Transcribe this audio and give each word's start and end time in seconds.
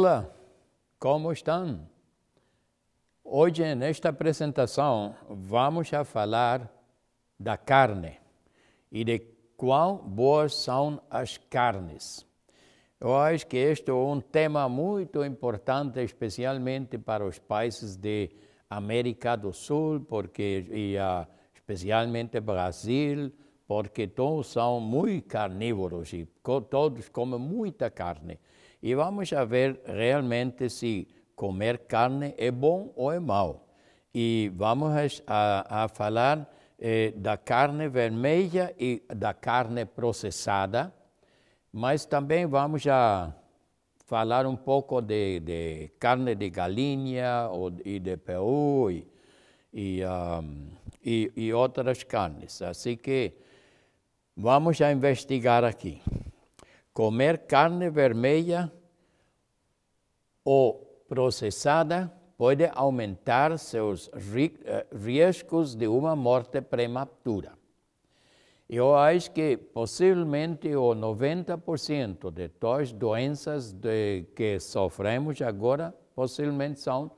Olá, 0.00 0.30
como 0.96 1.32
estão? 1.32 1.80
Hoje, 3.24 3.74
nesta 3.74 4.10
apresentação, 4.10 5.16
vamos 5.28 5.92
a 5.92 6.04
falar 6.04 6.72
da 7.36 7.56
carne 7.56 8.16
e 8.92 9.02
de 9.02 9.18
quão 9.56 9.96
boas 9.96 10.54
são 10.54 11.02
as 11.10 11.36
carnes. 11.36 12.24
Eu 13.00 13.16
acho 13.16 13.44
que 13.48 13.56
este 13.56 13.90
é 13.90 13.92
um 13.92 14.20
tema 14.20 14.68
muito 14.68 15.24
importante, 15.24 16.00
especialmente 16.00 16.96
para 16.96 17.26
os 17.26 17.40
países 17.40 17.96
de 17.96 18.30
América 18.70 19.34
do 19.34 19.52
Sul, 19.52 20.06
porque 20.08 20.64
e, 20.70 20.96
uh, 20.96 21.26
especialmente 21.52 22.38
Brasil, 22.38 23.32
porque 23.66 24.06
todos 24.06 24.46
são 24.46 24.78
muito 24.78 25.26
carnívoros 25.26 26.12
e 26.12 26.24
todos 26.70 27.08
comem 27.08 27.40
muita 27.40 27.90
carne. 27.90 28.38
E 28.82 28.94
vamos 28.94 29.32
a 29.32 29.44
ver 29.44 29.80
realmente 29.84 30.70
se 30.70 31.08
comer 31.34 31.78
carne 31.86 32.34
é 32.38 32.50
bom 32.50 32.92
ou 32.96 33.12
é 33.12 33.18
mau. 33.18 33.66
E 34.14 34.50
vamos 34.54 35.22
a, 35.26 35.84
a 35.84 35.88
falar 35.88 36.48
eh, 36.78 37.12
da 37.16 37.36
carne 37.36 37.88
vermelha 37.88 38.74
e 38.78 39.02
da 39.14 39.34
carne 39.34 39.84
processada, 39.84 40.92
mas 41.72 42.06
também 42.06 42.46
vamos 42.46 42.86
a 42.86 43.34
falar 44.06 44.46
um 44.46 44.56
pouco 44.56 45.00
de, 45.00 45.40
de 45.40 45.92
carne 45.98 46.34
de 46.34 46.48
galinha 46.48 47.48
ou, 47.50 47.72
e 47.84 47.98
de 47.98 48.16
peru 48.16 48.90
e, 48.90 49.06
e, 49.72 50.00
um, 50.04 50.68
e, 51.04 51.32
e 51.36 51.52
outras 51.52 52.04
carnes. 52.04 52.62
Assim 52.62 52.96
que 52.96 53.34
vamos 54.36 54.80
a 54.80 54.90
investigar 54.92 55.64
aqui 55.64 56.00
comer 56.98 57.46
carne 57.46 57.88
vermelha 57.90 58.72
ou 60.44 61.04
processada 61.08 62.12
pode 62.36 62.68
aumentar 62.74 63.56
seus 63.56 64.10
eh, 64.12 64.84
riscos 64.92 65.76
de 65.76 65.86
uma 65.86 66.16
morte 66.16 66.60
prematura. 66.60 67.52
Eu 68.68 68.96
acho 68.96 69.30
que 69.30 69.56
possivelmente 69.56 70.74
o 70.74 70.92
90% 70.92 72.32
de 72.32 72.48
todas 72.48 72.88
as 72.88 72.92
doenças 72.92 73.72
de 73.72 74.24
que 74.34 74.58
sofremos 74.58 75.40
agora 75.40 75.94
possivelmente 76.16 76.80
são 76.80 77.12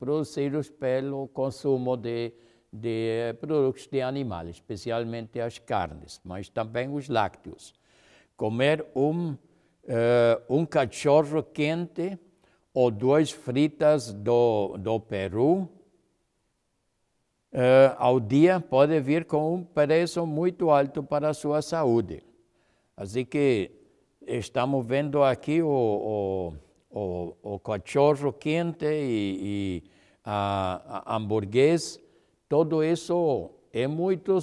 produzidos 0.00 0.70
pelo 0.70 1.28
consumo 1.28 1.94
de, 1.94 2.32
de 2.72 3.34
produtos 3.38 3.86
de 3.86 4.00
animais, 4.00 4.48
especialmente 4.48 5.38
as 5.42 5.58
carnes, 5.58 6.22
mas 6.24 6.48
também 6.48 6.88
os 6.88 7.10
lácteos 7.10 7.77
comer 8.38 8.86
um, 8.94 9.32
uh, 9.32 9.36
um 10.48 10.64
cachorro 10.64 11.42
quente 11.42 12.16
ou 12.72 12.88
duas 12.88 13.32
fritas 13.32 14.12
do, 14.12 14.76
do 14.78 15.00
Peru 15.00 15.68
uh, 17.52 17.96
ao 17.98 18.20
dia 18.20 18.60
pode 18.60 18.98
vir 19.00 19.24
com 19.24 19.56
um 19.56 19.64
preço 19.64 20.24
muito 20.24 20.70
alto 20.70 21.02
para 21.02 21.30
a 21.30 21.34
sua 21.34 21.60
saúde. 21.60 22.22
Assim 22.96 23.24
que 23.24 23.72
estamos 24.24 24.86
vendo 24.86 25.24
aqui 25.24 25.60
o, 25.60 26.54
o, 26.92 26.96
o, 26.96 27.54
o 27.54 27.58
cachorro 27.58 28.32
quente 28.32 28.86
e, 28.86 29.82
e 29.82 29.90
a, 30.24 31.02
a 31.04 31.16
hamburguês, 31.16 32.00
tudo 32.48 32.84
isso 32.84 33.50
é 33.72 33.88
muito 33.88 34.38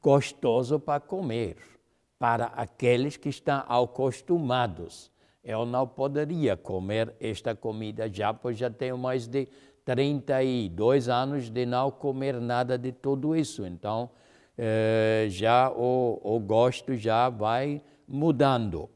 gostoso 0.00 0.78
para 0.78 1.00
comer 1.00 1.77
para 2.18 2.46
aqueles 2.46 3.16
que 3.16 3.28
estão 3.28 3.64
acostumados. 3.68 5.10
Eu 5.44 5.64
não 5.64 5.86
poderia 5.86 6.56
comer 6.56 7.14
esta 7.20 7.54
comida 7.54 8.12
já, 8.12 8.34
pois 8.34 8.58
já 8.58 8.68
tenho 8.68 8.98
mais 8.98 9.26
de 9.26 9.48
32 9.84 11.08
anos 11.08 11.48
de 11.48 11.64
não 11.64 11.90
comer 11.90 12.40
nada 12.40 12.76
de 12.76 12.92
tudo 12.92 13.34
isso. 13.34 13.64
Então, 13.64 14.10
eh, 14.58 15.28
já 15.30 15.70
o, 15.70 16.20
o, 16.22 16.40
gosto 16.40 16.94
já 16.96 17.28
vai 17.28 17.80
mudando. 18.06 18.90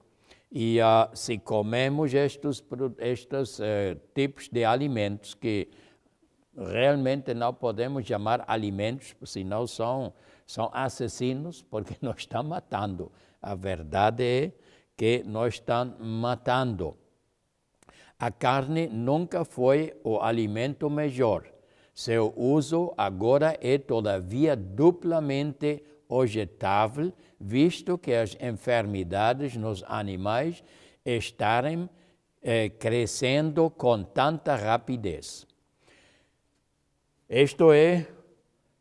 E 0.50 0.78
uh, 0.80 1.08
se 1.16 1.38
comemos 1.38 2.12
estes, 2.12 2.62
estes 2.98 3.58
uh, 3.58 3.62
tipos 4.14 4.48
de 4.50 4.66
alimentos 4.66 5.32
que 5.32 5.68
realmente 6.54 7.32
não 7.32 7.54
podemos 7.54 8.04
chamar 8.04 8.44
alimentos, 8.46 9.14
senão 9.24 9.66
são 9.66 10.12
são 10.46 10.70
assassinos 10.72 11.62
porque 11.62 11.96
nós 12.02 12.18
estão 12.18 12.42
matando. 12.42 13.10
A 13.40 13.54
verdade 13.54 14.24
é 14.24 14.52
que 14.96 15.22
nós 15.24 15.54
estamos 15.54 15.96
matando. 15.98 16.96
A 18.18 18.30
carne 18.30 18.86
nunca 18.86 19.44
foi 19.44 19.92
o 20.04 20.20
alimento 20.20 20.88
melhor. 20.88 21.44
Seu 21.94 22.32
uso 22.36 22.94
agora 22.96 23.58
é 23.60 23.76
todavia 23.78 24.54
duplamente 24.56 25.82
objetável, 26.08 27.12
visto 27.40 27.98
que 27.98 28.12
as 28.12 28.36
enfermidades 28.40 29.56
nos 29.56 29.82
animais 29.86 30.62
estarem 31.04 31.88
eh, 32.42 32.68
crescendo 32.68 33.68
com 33.70 34.02
tanta 34.02 34.54
rapidez. 34.54 35.46
Isto 37.28 37.72
é 37.72 38.06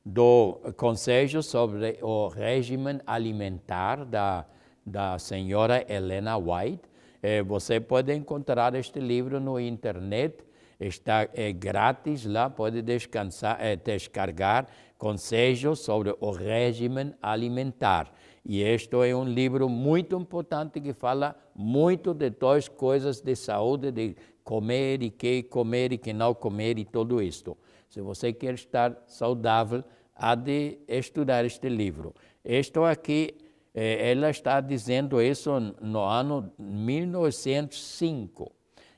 do 0.06 0.60
Conselho 0.78 1.44
sobre 1.44 2.00
o 2.02 2.28
Regime 2.28 3.00
Alimentar 3.06 4.04
da, 4.06 4.46
da 4.86 5.20
senhora 5.20 5.86
Helena 5.88 6.38
White. 6.38 6.90
Eh, 7.22 7.44
você 7.44 7.80
pode 7.80 8.14
encontrar 8.14 8.74
este 8.74 9.00
livro 9.00 9.40
no 9.40 9.60
internet, 9.60 10.44
está 10.80 11.30
é 11.34 11.52
grátis 11.52 12.26
lá, 12.26 12.50
pode 12.50 12.82
descansar, 12.82 13.58
é, 13.60 13.76
descargar 13.76 14.68
Conselho 14.98 15.76
sobre 15.76 16.16
o 16.20 16.32
Regime 16.32 17.14
Alimentar. 17.22 18.12
E 18.44 18.64
este 18.64 18.96
é 19.08 19.16
um 19.16 19.24
livro 19.24 19.70
muito 19.70 20.16
importante 20.20 20.82
que 20.82 20.94
fala 20.94 21.36
muito 21.56 22.14
de 22.14 22.32
todas 22.32 22.64
as 22.64 22.68
coisas 22.68 23.22
de 23.22 23.36
saúde, 23.36 23.92
de 23.92 24.16
comer 24.44 25.04
e 25.04 25.12
que 25.12 25.44
comer 25.44 25.94
e 25.94 25.98
que 26.00 26.12
não 26.12 26.34
comer 26.34 26.80
e 26.80 26.86
tudo 26.86 27.22
isto. 27.22 27.56
Se 27.92 28.00
você 28.00 28.32
quer 28.32 28.54
estar 28.54 29.04
saudável, 29.06 29.84
há 30.16 30.34
de 30.34 30.80
estudar 30.88 31.44
este 31.44 31.68
livro. 31.68 32.16
Estou 32.42 32.86
aqui, 32.86 33.36
eh, 33.76 34.12
ela 34.12 34.30
está 34.30 34.62
dizendo 34.62 35.22
isso 35.22 35.52
no 35.82 36.00
ano 36.00 36.54
1905. 36.58 38.50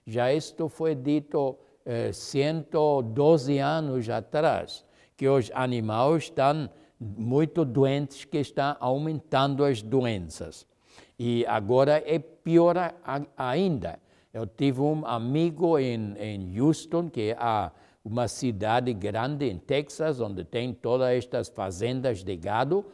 Já 0.05 0.31
isto 0.31 0.69
foi 0.69 0.93
dito 0.93 1.57
eh, 1.83 2.11
112 2.13 3.57
anos 3.57 4.07
atrás, 4.11 4.85
que 5.17 5.27
os 5.27 5.49
animais 5.55 6.25
estão 6.25 6.69
muito 6.99 7.65
doentes, 7.65 8.25
que 8.25 8.37
estão 8.37 8.77
aumentando 8.79 9.65
as 9.65 9.81
doenças. 9.81 10.67
E 11.17 11.43
agora 11.47 12.03
é 12.05 12.19
pior 12.19 12.75
ainda. 13.35 13.97
Eu 14.31 14.45
tive 14.45 14.81
um 14.81 15.03
amigo 15.03 15.79
em, 15.79 16.13
em 16.19 16.61
Houston, 16.61 17.09
que 17.09 17.31
é 17.31 17.37
a 17.39 17.71
uma 18.03 18.27
cidade 18.27 18.93
grande 18.93 19.49
em 19.49 19.57
Texas, 19.57 20.19
onde 20.19 20.43
tem 20.43 20.73
todas 20.73 21.09
estas 21.09 21.47
fazendas 21.47 22.23
de 22.23 22.35
gado. 22.35 22.85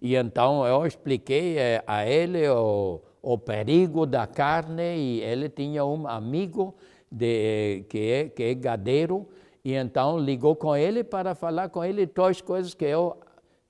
E 0.00 0.16
então 0.16 0.66
eu 0.66 0.86
expliquei 0.86 1.58
eh, 1.58 1.82
a 1.86 2.06
ele 2.06 2.48
o, 2.48 3.00
o 3.22 3.38
perigo 3.38 4.06
da 4.06 4.26
carne 4.26 4.96
e 4.96 5.20
ele 5.20 5.48
tinha 5.48 5.84
um 5.84 6.06
amigo 6.06 6.74
de, 7.10 7.84
que, 7.88 8.10
é, 8.10 8.28
que 8.28 8.42
é 8.42 8.54
gadeiro 8.54 9.26
e 9.64 9.72
então 9.72 10.18
ligou 10.18 10.54
com 10.54 10.76
ele 10.76 11.02
para 11.02 11.34
falar 11.34 11.70
com 11.70 11.82
ele 11.82 12.06
todas 12.06 12.36
as 12.36 12.40
coisas 12.42 12.74
que 12.74 12.84
eu 12.84 13.16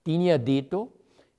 tinha 0.04 0.36
dito. 0.36 0.90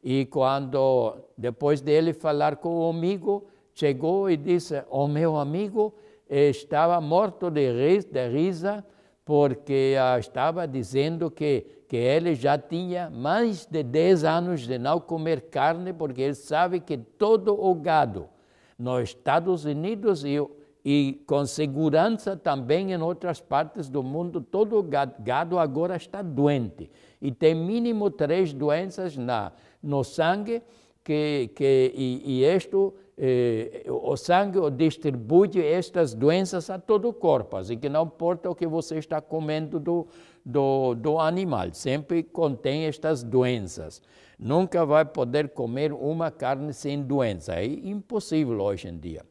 E 0.02 0.25
quando, 0.28 1.18
depois 1.38 1.81
dele 1.81 2.13
falar 2.13 2.56
com 2.56 2.69
o 2.69 2.90
amigo, 2.90 3.48
chegou 3.74 4.30
e 4.30 4.38
disse: 4.38 4.81
O 4.90 5.07
meu 5.07 5.36
amigo 5.36 5.94
estava 6.30 7.02
morto 7.02 7.50
de, 7.52 8.00
de 8.04 8.30
risa 8.30 8.86
porque 9.25 9.95
ah, 10.00 10.19
estava 10.19 10.68
dizendo 10.68 11.31
que, 11.31 11.66
que 11.89 11.98
ele 11.98 12.36
já 12.36 12.60
tinha 12.60 13.10
mais 13.10 13.66
de 13.66 13.81
10 13.81 14.24
anos 14.24 14.62
de 14.62 14.77
não 14.77 15.00
comer 15.00 15.50
carne, 15.50 15.92
porque 15.92 16.22
ele 16.22 16.36
sabe 16.36 16.80
que 16.80 16.95
todo 16.95 17.60
o 17.60 17.74
gado 17.74 18.30
nos 18.77 19.10
Estados 19.10 19.66
Unidos 19.66 20.24
e, 20.24 20.38
e 20.86 21.24
com 21.25 21.44
segurança 21.44 22.38
também 22.38 22.92
em 22.94 23.01
outras 23.01 23.42
partes 23.42 23.89
do 23.89 24.04
mundo, 24.04 24.39
todo 24.39 24.77
o 24.77 24.83
gado 24.83 25.57
agora 25.57 25.95
está 25.95 26.21
doente. 26.21 26.92
E 27.19 27.31
tem 27.31 27.56
mínimo 27.56 28.12
três 28.12 28.54
doenças 28.54 29.18
na, 29.18 29.51
no 29.81 30.04
sangue, 30.04 30.62
que, 31.04 31.50
que, 31.56 31.92
e, 31.95 32.42
e 32.42 32.56
isto 32.56 32.94
eh, 33.18 33.84
o 33.88 34.16
sangue 34.18 34.60
distribui 34.72 35.50
estas 35.62 36.14
doenças 36.14 36.70
a 36.70 36.78
todo 36.78 37.08
o 37.08 37.14
corpo, 37.14 37.58
assim 37.58 37.78
que 37.78 37.88
não 37.88 38.04
importa 38.04 38.50
o 38.50 38.56
que 38.56 38.68
você 38.68 38.98
está 38.98 39.22
comendo 39.22 39.80
do, 39.80 40.08
do, 40.46 40.96
do 40.96 41.20
animal, 41.20 41.74
sempre 41.74 42.24
contém 42.24 42.86
estas 42.86 43.24
doenças. 43.24 44.02
Nunca 44.38 44.86
vai 44.86 45.06
poder 45.06 45.50
comer 45.50 45.94
uma 45.94 46.30
carne 46.30 46.74
sem 46.74 47.02
doença, 47.02 47.56
é 47.56 47.66
impossível 47.66 48.60
hoje 48.60 48.90
em 48.90 48.98
dia. 48.98 49.24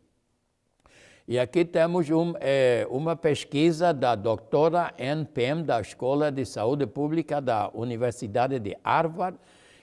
E 1.27 1.39
aqui 1.39 1.65
temos 1.65 2.11
um, 2.11 2.35
é, 2.39 2.87
uma 2.91 3.17
pesquisa 3.17 3.95
da 3.95 4.15
doutora 4.15 4.93
Ann 5.01 5.25
Pem, 5.25 5.63
da 5.63 5.81
Escola 5.81 6.31
de 6.31 6.45
Saúde 6.45 6.87
Pública 6.87 7.41
da 7.41 7.71
Universidade 7.73 8.59
de 8.59 8.77
Harvard, 8.85 9.39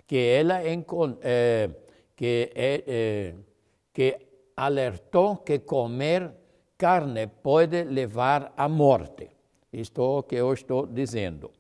que 0.06 0.18
ela 0.18 0.62
é, 0.62 1.70
que, 2.16 2.52
é, 2.54 3.34
que 3.94 4.18
alertou 4.56 5.38
que 5.38 5.60
comer 5.60 6.32
carne 6.78 7.28
pode 7.28 7.84
levar 7.84 8.54
à 8.58 8.68
morte. 8.68 9.30
Isto 9.72 10.02
é 10.02 10.20
o 10.20 10.24
que 10.24 10.36
eu 10.36 10.54
estou 10.54 10.86
dizendo. 10.86 11.52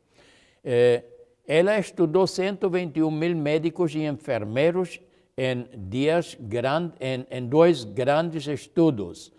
É, 0.63 1.03
ela 1.47 1.77
estudou 1.77 2.27
121 2.27 3.09
mil 3.11 3.35
médicos 3.35 3.95
e 3.95 4.03
enfermeiros 4.03 4.99
em, 5.37 5.65
dias 5.89 6.37
grand, 6.39 6.91
em, 6.99 7.25
em 7.29 7.47
dois 7.47 7.83
grandes 7.83 8.47
estudos 8.47 9.31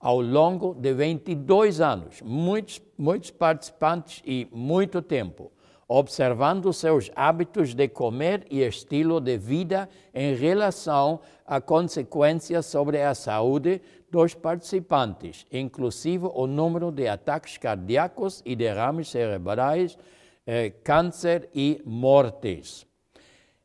ao 0.00 0.20
longo 0.20 0.74
de 0.74 0.94
22 0.94 1.80
anos, 1.80 2.22
muitos, 2.22 2.80
muitos 2.96 3.30
participantes 3.30 4.22
e 4.24 4.46
muito 4.52 5.02
tempo, 5.02 5.50
observando 5.88 6.70
seus 6.70 7.10
hábitos 7.16 7.74
de 7.74 7.88
comer 7.88 8.46
e 8.50 8.60
estilo 8.60 9.20
de 9.20 9.38
vida 9.38 9.88
em 10.14 10.34
relação 10.34 11.20
a 11.46 11.62
consequências 11.62 12.66
sobre 12.66 13.02
a 13.02 13.14
saúde 13.14 13.80
dos 14.10 14.34
participantes, 14.34 15.46
inclusive 15.50 16.28
o 16.34 16.46
número 16.46 16.92
de 16.92 17.08
ataques 17.08 17.56
cardíacos 17.56 18.42
e 18.44 18.54
derrames 18.54 19.08
cerebrais, 19.08 19.98
eh, 20.46 20.70
câncer 20.84 21.48
e 21.54 21.80
mortes. 21.84 22.86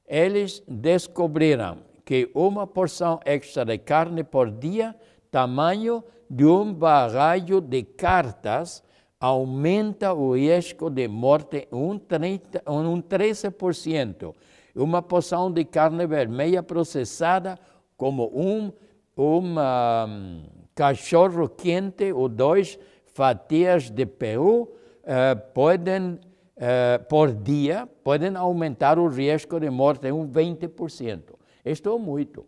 Eles 0.08 0.64
descobriram 0.68 1.80
que 2.06 2.30
uma 2.34 2.68
porção 2.68 3.20
extra 3.26 3.66
de 3.66 3.78
carne 3.78 4.24
por 4.24 4.52
dia, 4.52 4.96
tamanho 5.32 6.04
de 6.30 6.46
um 6.46 6.74
baralho 6.74 7.62
de 7.62 7.84
cartas 7.84 8.83
aumenta 9.24 10.14
o 10.14 10.36
risco 10.36 10.90
de 10.90 11.08
morte 11.08 11.66
um, 11.72 11.98
30, 11.98 12.62
um 12.70 13.02
13%. 13.02 14.36
Uma 14.76 15.02
porção 15.02 15.50
de 15.50 15.64
carne 15.64 16.06
vermelha 16.06 16.62
processada, 16.62 17.58
como 17.96 18.30
um, 18.36 18.70
um, 19.18 20.44
cachorro 20.76 21.48
quente 21.48 22.12
ou 22.12 22.28
dois 22.28 22.78
fatias 23.14 23.90
de 23.90 24.06
peru, 24.06 24.64
uh, 24.64 25.54
podem, 25.54 26.20
uh, 26.58 27.04
por 27.08 27.34
dia, 27.34 27.88
podem 28.04 28.36
aumentar 28.36 29.00
o 29.00 29.08
risco 29.08 29.58
de 29.58 29.70
morte 29.70 30.06
em 30.06 30.12
um 30.12 30.28
20%. 30.28 31.22
Isto 31.64 31.96
é 31.96 31.98
muito 31.98 32.46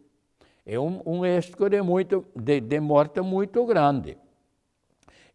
é 0.65 0.79
um, 0.79 0.99
um 1.05 1.23
risco 1.23 1.69
de, 1.69 1.79
muito, 1.81 2.25
de, 2.35 2.59
de 2.59 2.79
morte 2.79 3.21
muito 3.21 3.63
grande. 3.65 4.17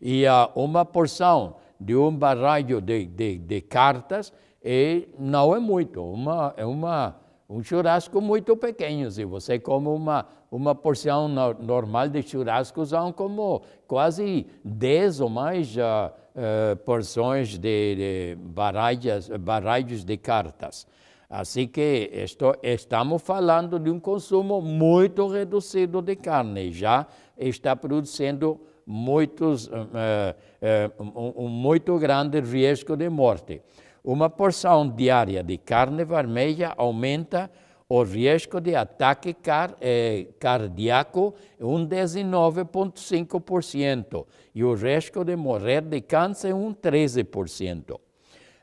E 0.00 0.24
uh, 0.26 0.50
uma 0.54 0.84
porção 0.84 1.56
de 1.78 1.96
um 1.96 2.14
baralho 2.14 2.80
de, 2.80 3.06
de, 3.06 3.38
de 3.38 3.60
cartas 3.60 4.32
é, 4.62 5.08
não 5.18 5.54
é 5.54 5.58
muito, 5.58 6.02
uma, 6.02 6.52
é 6.56 6.64
uma, 6.64 7.16
um 7.48 7.62
churrasco 7.62 8.20
muito 8.20 8.56
pequeno. 8.56 9.10
Se 9.10 9.24
você 9.24 9.58
come 9.58 9.88
uma, 9.88 10.26
uma 10.50 10.74
porção 10.74 11.28
no, 11.28 11.54
normal 11.54 12.08
de 12.08 12.22
churrasco, 12.22 12.84
são 12.84 13.12
como 13.12 13.62
quase 13.86 14.46
10 14.64 15.20
ou 15.20 15.30
mais 15.30 15.74
uh, 15.76 15.80
uh, 15.80 16.76
porções 16.84 17.58
de, 17.58 17.94
de 17.94 18.38
baralhos, 18.38 19.28
baralhos 19.28 20.04
de 20.04 20.16
cartas. 20.16 20.86
Assim 21.28 21.68
que 21.68 22.10
estou, 22.12 22.56
estamos 22.62 23.22
falando 23.22 23.78
de 23.78 23.88
um 23.88 24.00
consumo 24.00 24.60
muito 24.60 25.28
reduzido 25.28 26.02
de 26.02 26.16
carne, 26.16 26.72
já 26.72 27.06
está 27.38 27.76
produzindo 27.76 28.60
muitos, 28.86 29.66
uh, 29.66 29.72
uh, 29.72 31.34
um, 31.36 31.48
muito 31.48 31.98
grande 31.98 32.40
risco 32.40 32.96
de 32.96 33.08
morte. 33.08 33.60
Uma 34.02 34.30
porção 34.30 34.88
diária 34.88 35.42
de 35.42 35.58
carne 35.58 36.02
vermelha 36.04 36.72
aumenta 36.76 37.50
o 37.88 38.02
risco 38.04 38.60
de 38.60 38.76
ataque 38.76 39.34
car, 39.34 39.76
eh, 39.80 40.28
cardíaco 40.38 41.34
um 41.58 41.84
19,5% 41.84 44.24
e 44.54 44.62
o 44.62 44.74
risco 44.74 45.24
de 45.24 45.34
morrer 45.34 45.80
de 45.82 46.00
câncer 46.00 46.54
um 46.54 46.72
13%. 46.72 47.98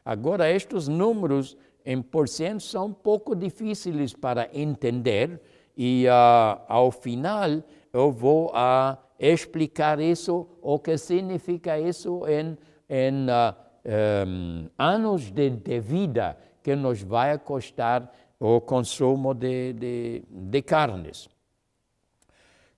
Agora, 0.05 0.49
estes 0.49 0.87
números 0.87 1.57
em 1.85 2.01
porcento 2.01 2.63
são 2.63 2.85
um 2.85 2.93
pouco 2.93 3.35
difíceis 3.35 4.13
para 4.13 4.47
entender 4.53 5.41
e 5.75 6.05
uh, 6.07 6.61
ao 6.67 6.89
final 6.89 7.61
eu 7.91 8.09
vou 8.11 8.47
uh, 8.47 8.97
explicar 9.19 9.99
isso, 9.99 10.47
o 10.61 10.79
que 10.79 10.97
significa 10.97 11.79
isso 11.79 12.21
em, 12.27 12.57
em 12.89 13.25
uh, 13.25 13.55
um, 14.27 14.69
anos 14.77 15.31
de, 15.31 15.49
de, 15.49 15.79
vida 15.79 16.37
que 16.61 16.75
nos 16.75 17.01
vai 17.01 17.37
custar 17.39 18.11
o 18.39 18.61
consumo 18.61 19.33
de, 19.33 19.73
de, 19.73 20.23
de 20.29 20.61
carnes. 20.61 21.29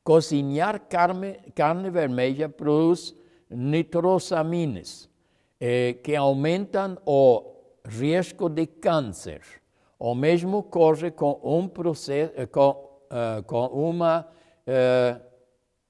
Cozinhar 0.03 0.80
carne, 0.88 1.38
carne 1.53 1.89
vermelha 1.89 2.47
produz 2.47 3.15
nitrosamines, 3.50 5.09
eh, 5.59 5.97
que 6.03 6.15
aumentam 6.15 6.97
o 7.06 7.44
risco 7.86 8.47
de 8.50 8.65
câncer. 8.68 9.41
O 9.97 10.15
mesmo 10.15 10.59
ocorre 10.59 11.12
com, 11.12 11.39
um 11.44 11.68
processo, 11.68 12.31
eh, 12.36 12.45
com, 12.45 12.69
uh, 12.69 13.44
com 13.44 13.65
uma 13.68 14.21
uh, 14.65 15.29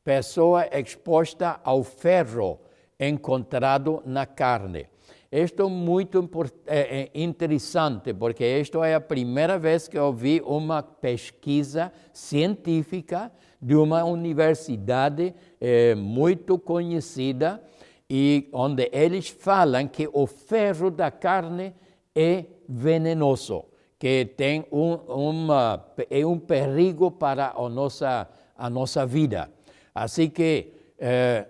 pessoa 0.04 0.68
exposta 0.72 1.60
ao 1.64 1.84
ferro 1.84 2.60
encontrado 3.00 4.02
na 4.06 4.26
carne. 4.26 4.88
Isto 5.32 5.64
é 5.64 5.70
muito 5.70 6.28
é, 6.66 7.12
interessante, 7.14 8.14
porque 8.16 8.44
isto 8.44 8.84
é 8.84 8.96
a 8.96 9.02
primeira 9.02 9.60
vez 9.60 9.88
que 9.88 9.98
eu 9.98 10.12
vi 10.12 10.42
uma 10.44 10.82
pesquisa 10.82 11.92
científica 12.12 13.32
de 13.62 13.76
uma 13.76 14.04
universidade 14.04 15.36
é, 15.62 15.94
muito 15.94 16.58
conhecida 16.58 17.62
e 18.10 18.50
onde 18.52 18.90
eles 18.92 19.30
falam 19.30 19.88
que 19.88 20.10
o 20.12 20.26
ferro 20.26 20.90
da 20.90 21.12
carne 21.12 21.76
é 22.16 22.46
venenoso, 22.68 23.66
que 24.00 24.26
tem 24.26 24.66
um, 24.72 24.94
uma, 24.94 25.86
é 26.10 26.26
um 26.26 26.40
perigo 26.40 27.12
para 27.12 27.54
a 27.56 27.70
nossa, 27.70 28.28
a 28.58 28.68
nossa 28.68 29.06
vida. 29.06 29.52
Assim 30.00 30.30
que 30.30 30.72
eh, 30.98 31.46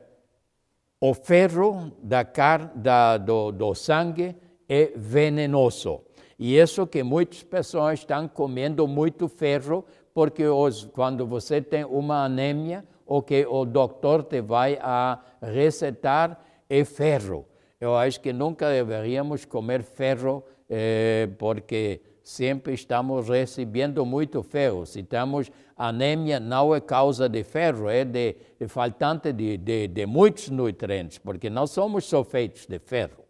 o 0.99 1.13
ferro 1.13 1.91
da 2.01 2.25
carne, 2.25 2.71
da, 2.73 3.15
do, 3.15 3.51
do 3.51 3.75
sangue 3.75 4.35
é 4.67 4.91
venenoso. 4.95 6.01
E 6.39 6.57
isso 6.57 6.87
que 6.87 7.03
muitas 7.03 7.43
pessoas 7.43 7.99
estão 7.99 8.27
comendo 8.27 8.87
muito 8.87 9.27
ferro, 9.27 9.85
porque 10.15 10.47
os, 10.47 10.85
quando 10.85 11.27
você 11.27 11.61
tem 11.61 11.85
uma 11.85 12.25
anemia, 12.25 12.83
o 13.05 13.21
que 13.21 13.45
o 13.45 13.65
doutor 13.65 14.23
te 14.23 14.41
vai 14.41 14.79
a 14.81 15.19
recetar 15.43 16.43
é 16.67 16.83
ferro. 16.83 17.45
Eu 17.79 17.95
acho 17.95 18.19
que 18.19 18.33
nunca 18.33 18.71
deveríamos 18.71 19.45
comer 19.45 19.83
ferro 19.83 20.43
eh, 20.67 21.29
porque 21.37 22.01
sempre 22.29 22.73
estamos 22.75 23.27
recebendo 23.27 24.05
muito 24.05 24.43
ferro. 24.43 24.85
Se 24.85 25.01
temos 25.01 25.51
anemia, 25.75 26.39
não 26.39 26.75
é 26.75 26.79
causa 26.79 27.27
de 27.27 27.43
ferro, 27.43 27.89
é 27.89 28.05
de, 28.05 28.35
de 28.59 28.67
faltante 28.67 29.33
de, 29.33 29.57
de, 29.57 29.87
de 29.87 30.05
muitos 30.05 30.49
nutrientes, 30.49 31.17
porque 31.17 31.49
nós 31.49 31.71
somos 31.71 32.05
só 32.05 32.23
feitos 32.23 32.67
de 32.67 32.77
ferro. 32.77 33.23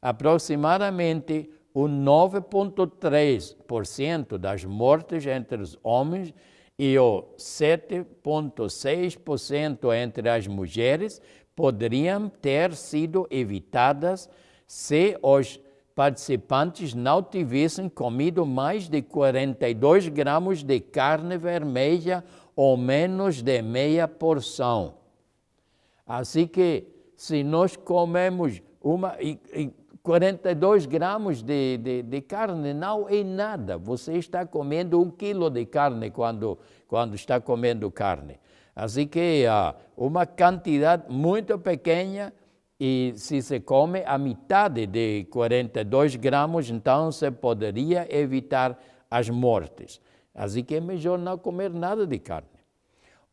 Aproximadamente 0.00 1.50
o 1.74 1.88
9,3% 1.88 4.38
das 4.38 4.64
mortes 4.64 5.26
entre 5.26 5.60
os 5.60 5.76
homens 5.82 6.32
e 6.78 6.96
o 6.98 7.24
7,6% 7.36 9.92
entre 9.94 10.28
as 10.28 10.46
mulheres 10.46 11.20
poderiam 11.56 12.28
ter 12.28 12.74
sido 12.74 13.26
evitadas 13.28 14.30
se 14.66 15.18
os 15.20 15.58
participantes 16.00 16.94
não 16.94 17.22
tivessem 17.22 17.86
comido 17.86 18.46
mais 18.46 18.88
de 18.88 19.02
42 19.02 20.08
gramas 20.08 20.62
de 20.62 20.80
carne 20.80 21.36
vermelha 21.36 22.24
ou 22.56 22.74
menos 22.74 23.42
de 23.42 23.60
meia 23.60 24.08
porção. 24.08 24.94
Assim 26.06 26.46
que, 26.46 26.86
se 27.18 27.44
nós 27.44 27.76
comemos 27.76 28.62
uma, 28.80 29.14
42 30.02 30.86
gramas 30.86 31.42
de, 31.42 31.76
de, 31.76 32.02
de, 32.02 32.20
carne 32.22 32.72
não 32.72 33.06
é 33.06 33.22
nada. 33.22 33.76
Você 33.76 34.14
está 34.14 34.46
comendo 34.46 34.98
um 35.02 35.10
quilo 35.10 35.50
de 35.50 35.66
carne 35.66 36.10
quando, 36.10 36.58
quando 36.88 37.14
está 37.14 37.38
comendo 37.38 37.90
carne. 37.90 38.40
Assim 38.74 39.06
que 39.06 39.44
uh, 39.44 39.74
uma 39.98 40.24
quantidade 40.24 41.12
muito 41.12 41.58
pequena 41.58 42.32
e 42.80 43.12
se 43.14 43.42
se 43.42 43.60
come 43.60 44.02
a 44.06 44.16
metade 44.16 44.86
de 44.86 45.24
42 45.24 46.16
gramas, 46.16 46.70
então 46.70 47.12
se 47.12 47.30
poderia 47.30 48.08
evitar 48.08 48.80
as 49.10 49.28
mortes. 49.28 50.00
Assim 50.34 50.64
que 50.64 50.76
é 50.76 50.80
melhor 50.80 51.18
não 51.18 51.36
comer 51.36 51.70
nada 51.70 52.06
de 52.06 52.18
carne. 52.18 52.48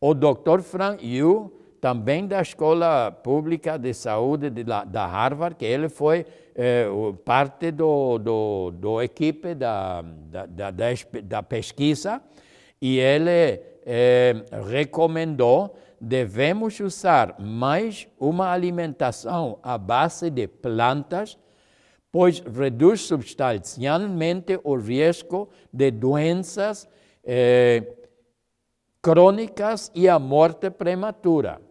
O 0.01 0.13
Dr. 0.13 0.59
Frank 0.61 1.05
Yu, 1.05 1.51
também 1.79 2.27
da 2.27 2.41
Escola 2.41 3.09
Pública 3.11 3.77
de 3.77 3.93
Saúde 3.93 4.49
de 4.49 4.63
la, 4.65 4.83
da 4.83 5.05
Harvard, 5.05 5.55
que 5.55 5.65
ele 5.65 5.87
foi 5.87 6.25
é, 6.53 6.85
parte 7.23 7.71
do, 7.71 8.17
do, 8.17 8.71
do 8.71 9.01
equipe 9.01 9.55
da, 9.55 10.01
da, 10.01 10.45
da, 10.45 10.71
da 11.23 11.43
pesquisa, 11.43 12.21
e 12.81 12.99
ele 12.99 13.61
é, 13.85 14.35
recomendou 14.69 15.73
devemos 15.99 16.79
usar 16.79 17.39
mais 17.39 18.07
uma 18.19 18.51
alimentação 18.51 19.59
à 19.63 19.77
base 19.77 20.29
de 20.29 20.47
plantas, 20.47 21.37
pois 22.11 22.39
reduz 22.39 23.01
substancialmente 23.01 24.59
o 24.63 24.75
risco 24.75 25.49
de 25.71 25.91
doenças 25.91 26.87
eh, 27.23 27.95
crônicas 29.01 29.91
e 29.93 30.07
a 30.07 30.17
morte 30.19 30.69
prematura. 30.69 31.61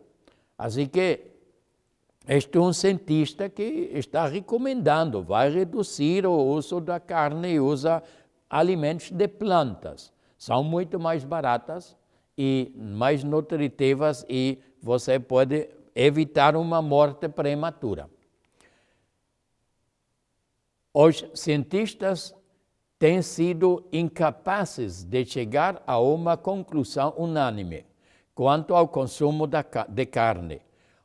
Assim 0.59 0.87
que 0.87 1.21
este 2.29 2.59
é 2.59 2.61
um 2.61 2.73
cientista 2.73 3.49
que 3.49 3.91
está 3.95 4.27
recomendando, 4.27 5.23
vai 5.23 5.49
reduzir 5.49 6.27
o 6.27 6.33
uso 6.33 6.81
da 6.81 6.99
carne 6.99 7.53
e 7.53 7.61
usa 7.61 8.03
alimentos 8.51 9.11
de 9.11 9.29
plantas. 9.29 10.13
São 10.37 10.65
muito 10.65 10.99
mais 10.99 11.25
baratas 11.25 11.97
e 12.37 12.73
mais 12.75 13.25
nutritivas 13.25 14.25
e 14.29 14.59
você 14.83 15.19
pode 15.19 15.69
evitar 15.95 16.57
uma 16.57 16.83
morte 16.83 17.29
prematura. 17.29 18.11
Os 20.93 21.25
cientistas 21.35 22.35
têm 22.99 23.21
sido 23.21 23.87
incapazes 23.93 25.05
de 25.05 25.25
chegar 25.25 25.83
a 25.87 25.99
uma 25.99 26.37
conclusão 26.37 27.15
unânime 27.17 27.85
quanto 28.35 28.75
ao 28.75 28.89
consumo 28.89 29.47
de 29.47 30.07
carne. 30.07 30.61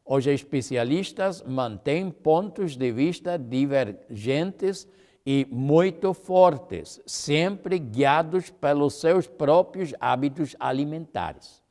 Os 0.05 0.27
especialistas 0.27 1.41
mantêm 1.43 2.11
pontos 2.11 2.75
de 2.75 2.91
vista 2.91 3.37
divergentes 3.37 4.87
e 5.25 5.47
muito 5.49 6.13
fortes, 6.13 6.99
sempre 7.05 7.77
guiados 7.77 8.49
pelos 8.49 8.95
seus 8.95 9.27
próprios 9.27 9.93
hábitos 9.99 10.55
alimentares. 10.59 11.61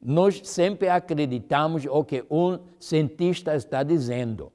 Nós 0.00 0.40
sempre 0.44 0.88
acreditamos 0.88 1.86
o 1.86 2.04
que 2.04 2.24
um 2.30 2.58
cientista 2.78 3.54
está 3.54 3.82
dizendo 3.82 4.52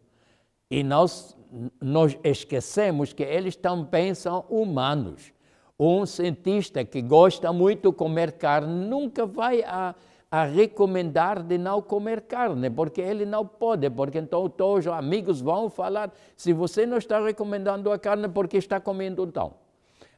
e 0.69 0.83
nós, 0.83 1.35
nós 1.81 2.17
esquecemos 2.23 3.13
que 3.13 3.23
eles 3.23 3.55
também 3.55 4.13
são 4.13 4.45
humanos. 4.49 5.33
Um 5.79 6.05
cientista 6.05 6.85
que 6.85 7.01
gosta 7.01 7.51
muito 7.51 7.89
de 7.89 7.97
comer 7.97 8.33
carne 8.33 8.85
nunca 8.85 9.25
vai 9.25 9.63
a 9.63 9.95
a 10.31 10.45
recomendar 10.45 11.41
de 11.41 11.57
não 11.57 11.81
comer 11.81 12.21
carne, 12.21 12.69
porque 12.69 13.01
ele 13.01 13.25
não 13.25 13.45
pode, 13.45 13.89
porque 13.89 14.19
então 14.19 14.47
todos 14.47 14.85
os 14.85 14.91
amigos 14.91 15.41
vão 15.41 15.69
falar, 15.69 16.13
se 16.35 16.53
você 16.53 16.85
não 16.85 16.97
está 16.97 17.19
recomendando 17.19 17.91
a 17.91 17.97
carne, 17.97 18.27
porque 18.29 18.57
está 18.57 18.79
comendo 18.79 19.23
então? 19.23 19.55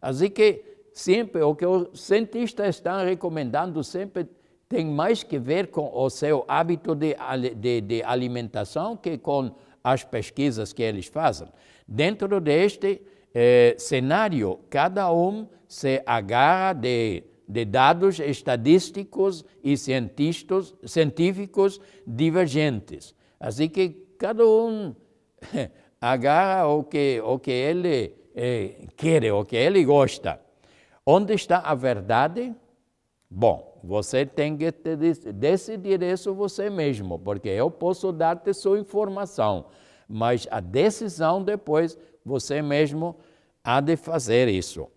Assim 0.02 0.30
que 0.30 0.64
sempre 0.92 1.42
o 1.42 1.56
que 1.56 1.66
os 1.66 2.02
cientistas 2.02 2.76
estão 2.76 3.06
recomendando 3.06 3.82
sempre 3.84 4.28
tem 4.68 4.86
mais 4.86 5.24
que 5.24 5.40
ver 5.40 5.68
com 5.68 5.90
o 5.94 6.10
seu 6.10 6.44
hábito 6.48 6.94
de, 6.96 7.16
de, 7.56 7.82
de 7.82 8.04
alimentação 8.04 8.98
que 8.98 9.18
com 9.18 9.52
as 9.84 10.04
pesquisas 10.04 10.74
que 10.74 10.84
eles 10.84 11.08
fazem. 11.08 11.48
Dentro 11.88 12.40
deste 12.40 13.02
eh, 13.34 13.76
cenário, 13.78 14.60
cada 14.70 15.12
um 15.12 15.48
se 15.68 16.02
agarra 16.06 16.74
de 16.74 17.24
de 17.52 17.66
dados 17.66 18.20
estadísticos 18.20 19.44
e 19.62 19.76
científicos 19.78 21.82
divergentes. 22.08 23.14
Assim 23.38 23.68
que 23.68 23.90
cada 24.18 24.48
um 24.48 24.96
agarra 26.00 26.68
o 26.68 26.86
que, 26.86 27.22
o 27.26 27.38
que 27.38 27.52
ele 27.52 28.16
eh, 28.34 28.88
quer, 28.96 29.34
o 29.34 29.44
que 29.44 29.58
ele 29.58 29.84
gosta. 29.84 30.40
Onde 31.06 31.34
está 31.34 31.58
a 31.58 31.76
verdade? 31.76 32.56
Bom, 33.30 33.82
você 33.84 34.26
tem 34.26 34.56
que 34.56 34.72
decidir 35.34 36.02
isso 36.02 36.34
você 36.34 36.70
mesmo, 36.70 37.20
porque 37.20 37.50
eu 37.50 37.70
posso 37.70 38.14
dar-te 38.14 38.54
sua 38.54 38.80
informação, 38.80 39.66
mas 40.08 40.48
a 40.50 40.62
decisão 40.62 41.44
depois 41.44 41.98
você 42.24 42.62
mesmo 42.62 43.18
há 43.62 43.82
de 43.82 43.98
fazer 43.98 44.48
isso. 44.48 44.88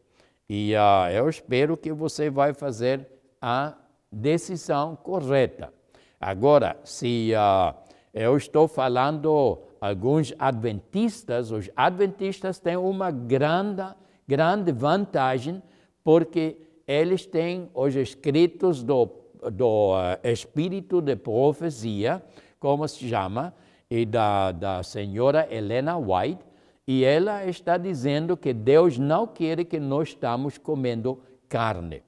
E 0.48 0.74
uh, 0.74 1.10
eu 1.10 1.28
espero 1.28 1.76
que 1.76 1.92
você 1.92 2.28
vai 2.28 2.52
fazer 2.52 3.08
a 3.40 3.74
decisão 4.10 4.96
correta. 4.96 5.72
Agora, 6.20 6.76
se 6.84 7.32
uh, 7.34 7.74
eu 8.12 8.36
estou 8.36 8.68
falando 8.68 9.62
alguns 9.80 10.32
adventistas, 10.38 11.50
os 11.50 11.70
adventistas 11.74 12.58
têm 12.58 12.76
uma 12.76 13.10
grande, 13.10 13.82
grande 14.26 14.72
vantagem 14.72 15.62
porque 16.02 16.58
eles 16.86 17.24
têm 17.24 17.70
os 17.74 17.96
escritos 17.96 18.82
do, 18.82 19.08
do 19.50 19.94
uh, 19.94 20.18
Espírito 20.22 21.00
de 21.00 21.16
Profecia, 21.16 22.22
como 22.60 22.86
se 22.86 23.08
chama, 23.08 23.54
e 23.90 24.04
da, 24.04 24.52
da 24.52 24.82
senhora 24.82 25.46
Helena 25.50 25.96
White, 25.96 26.44
e 26.86 27.04
ela 27.04 27.46
está 27.46 27.76
dizendo 27.76 28.36
que 28.36 28.52
Deus 28.52 28.98
não 28.98 29.26
quer 29.26 29.64
que 29.64 29.80
nós 29.80 30.08
estamos 30.08 30.58
comendo 30.58 31.20
carne. 31.48 32.02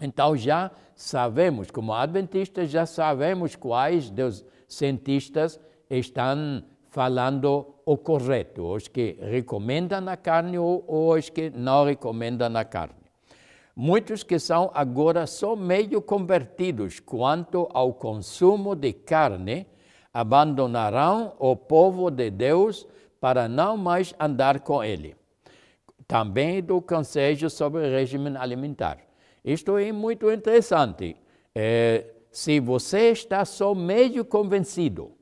Então 0.00 0.36
já 0.36 0.70
sabemos, 0.96 1.70
como 1.70 1.92
adventistas, 1.92 2.70
já 2.70 2.86
sabemos 2.86 3.54
quais 3.54 4.10
dos 4.10 4.44
cientistas 4.66 5.60
estão 5.88 6.64
falando 6.90 7.74
o 7.84 7.96
correto, 7.96 8.66
os 8.66 8.88
que 8.88 9.16
recomendam 9.20 10.08
a 10.08 10.16
carne 10.16 10.58
ou 10.58 10.84
os 11.14 11.28
que 11.28 11.50
não 11.50 11.84
recomendam 11.84 12.56
a 12.56 12.64
carne. 12.64 13.04
Muitos 13.76 14.22
que 14.22 14.38
são 14.38 14.70
agora 14.72 15.26
só 15.26 15.56
meio 15.56 16.00
convertidos 16.00 17.00
quanto 17.00 17.68
ao 17.72 17.92
consumo 17.92 18.76
de 18.76 18.92
carne 18.92 19.66
abandonarão 20.12 21.34
o 21.40 21.56
povo 21.56 22.08
de 22.08 22.30
Deus 22.30 22.86
para 23.24 23.48
não 23.48 23.74
mais 23.74 24.12
andar 24.20 24.60
com 24.60 24.84
ele. 24.84 25.16
Também 26.06 26.62
do 26.62 26.82
Conselho 26.82 27.48
sobre 27.48 27.80
o 27.80 27.90
Regime 27.90 28.36
Alimentar. 28.36 28.98
Isto 29.42 29.78
é 29.78 29.90
muito 29.92 30.30
interessante. 30.30 31.16
É, 31.54 32.04
se 32.30 32.60
você 32.60 33.12
está 33.12 33.42
só 33.46 33.74
meio 33.74 34.26
convencido 34.26 35.12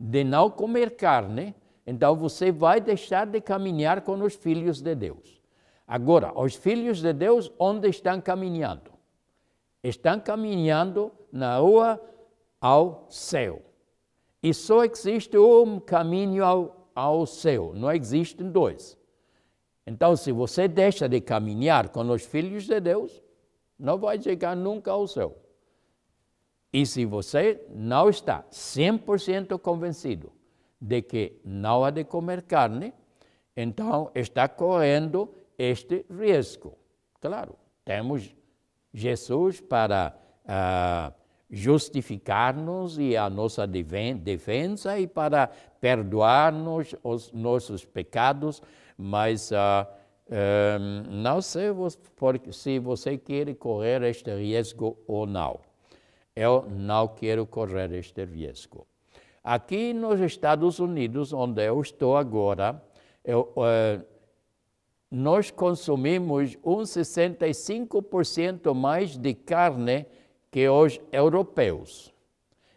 de 0.00 0.24
não 0.24 0.48
comer 0.48 0.96
carne, 0.96 1.54
então 1.86 2.16
você 2.16 2.50
vai 2.50 2.80
deixar 2.80 3.26
de 3.26 3.38
caminhar 3.38 4.00
com 4.00 4.14
os 4.22 4.34
filhos 4.34 4.80
de 4.80 4.94
Deus. 4.94 5.38
Agora, 5.86 6.32
os 6.34 6.54
filhos 6.54 7.02
de 7.02 7.12
Deus, 7.12 7.52
onde 7.58 7.86
estão 7.86 8.18
caminhando? 8.18 8.90
Estão 9.84 10.18
caminhando 10.18 11.12
na 11.30 11.58
rua 11.58 12.00
ao 12.58 13.04
céu. 13.10 13.60
E 14.42 14.54
só 14.54 14.86
existe 14.86 15.36
um 15.36 15.78
caminho 15.78 16.42
ao 16.42 16.81
ao 16.94 17.26
céu. 17.26 17.72
Não 17.74 17.90
existem 17.92 18.50
dois. 18.50 18.98
Então, 19.86 20.16
se 20.16 20.30
você 20.30 20.68
deixa 20.68 21.08
de 21.08 21.20
caminhar 21.20 21.88
com 21.88 22.08
os 22.10 22.24
filhos 22.24 22.64
de 22.64 22.80
Deus, 22.80 23.22
não 23.78 23.98
vai 23.98 24.20
chegar 24.20 24.56
nunca 24.56 24.92
ao 24.92 25.06
céu. 25.06 25.36
E 26.72 26.86
se 26.86 27.04
você 27.04 27.66
não 27.70 28.08
está 28.08 28.44
100% 28.50 29.58
convencido 29.58 30.32
de 30.80 31.02
que 31.02 31.40
não 31.44 31.84
há 31.84 31.90
de 31.90 32.04
comer 32.04 32.42
carne, 32.42 32.94
então 33.56 34.10
está 34.14 34.48
correndo 34.48 35.34
este 35.58 36.06
risco. 36.10 36.76
Claro, 37.20 37.56
temos 37.84 38.34
Jesus 38.92 39.60
para 39.60 40.16
uh, 40.44 41.21
justificar-nos 41.52 42.98
e 42.98 43.14
a 43.14 43.28
nossa 43.28 43.66
defesa 43.66 44.98
e 44.98 45.06
para 45.06 45.50
perdoar-nos 45.78 46.94
os 47.04 47.30
nossos 47.30 47.84
pecados, 47.84 48.62
mas 48.96 49.50
uh, 49.50 49.86
um, 50.30 51.02
não 51.22 51.42
sei 51.42 51.66
se 52.52 52.78
você 52.78 53.18
quer 53.18 53.54
correr 53.56 54.02
este 54.04 54.34
risco 54.34 54.96
ou 55.06 55.26
não. 55.26 55.60
Eu 56.34 56.64
não 56.70 57.08
quero 57.08 57.44
correr 57.44 57.92
este 57.92 58.24
risco. 58.24 58.86
Aqui 59.44 59.92
nos 59.92 60.20
Estados 60.20 60.78
Unidos, 60.78 61.34
onde 61.34 61.62
eu 61.66 61.78
estou 61.82 62.16
agora, 62.16 62.82
eu, 63.22 63.52
uh, 63.56 64.02
nós 65.10 65.50
consumimos 65.50 66.56
uns 66.64 66.88
65% 66.90 68.72
mais 68.72 69.18
de 69.18 69.34
carne 69.34 70.06
que 70.52 70.68
os 70.68 71.00
europeus. 71.10 72.12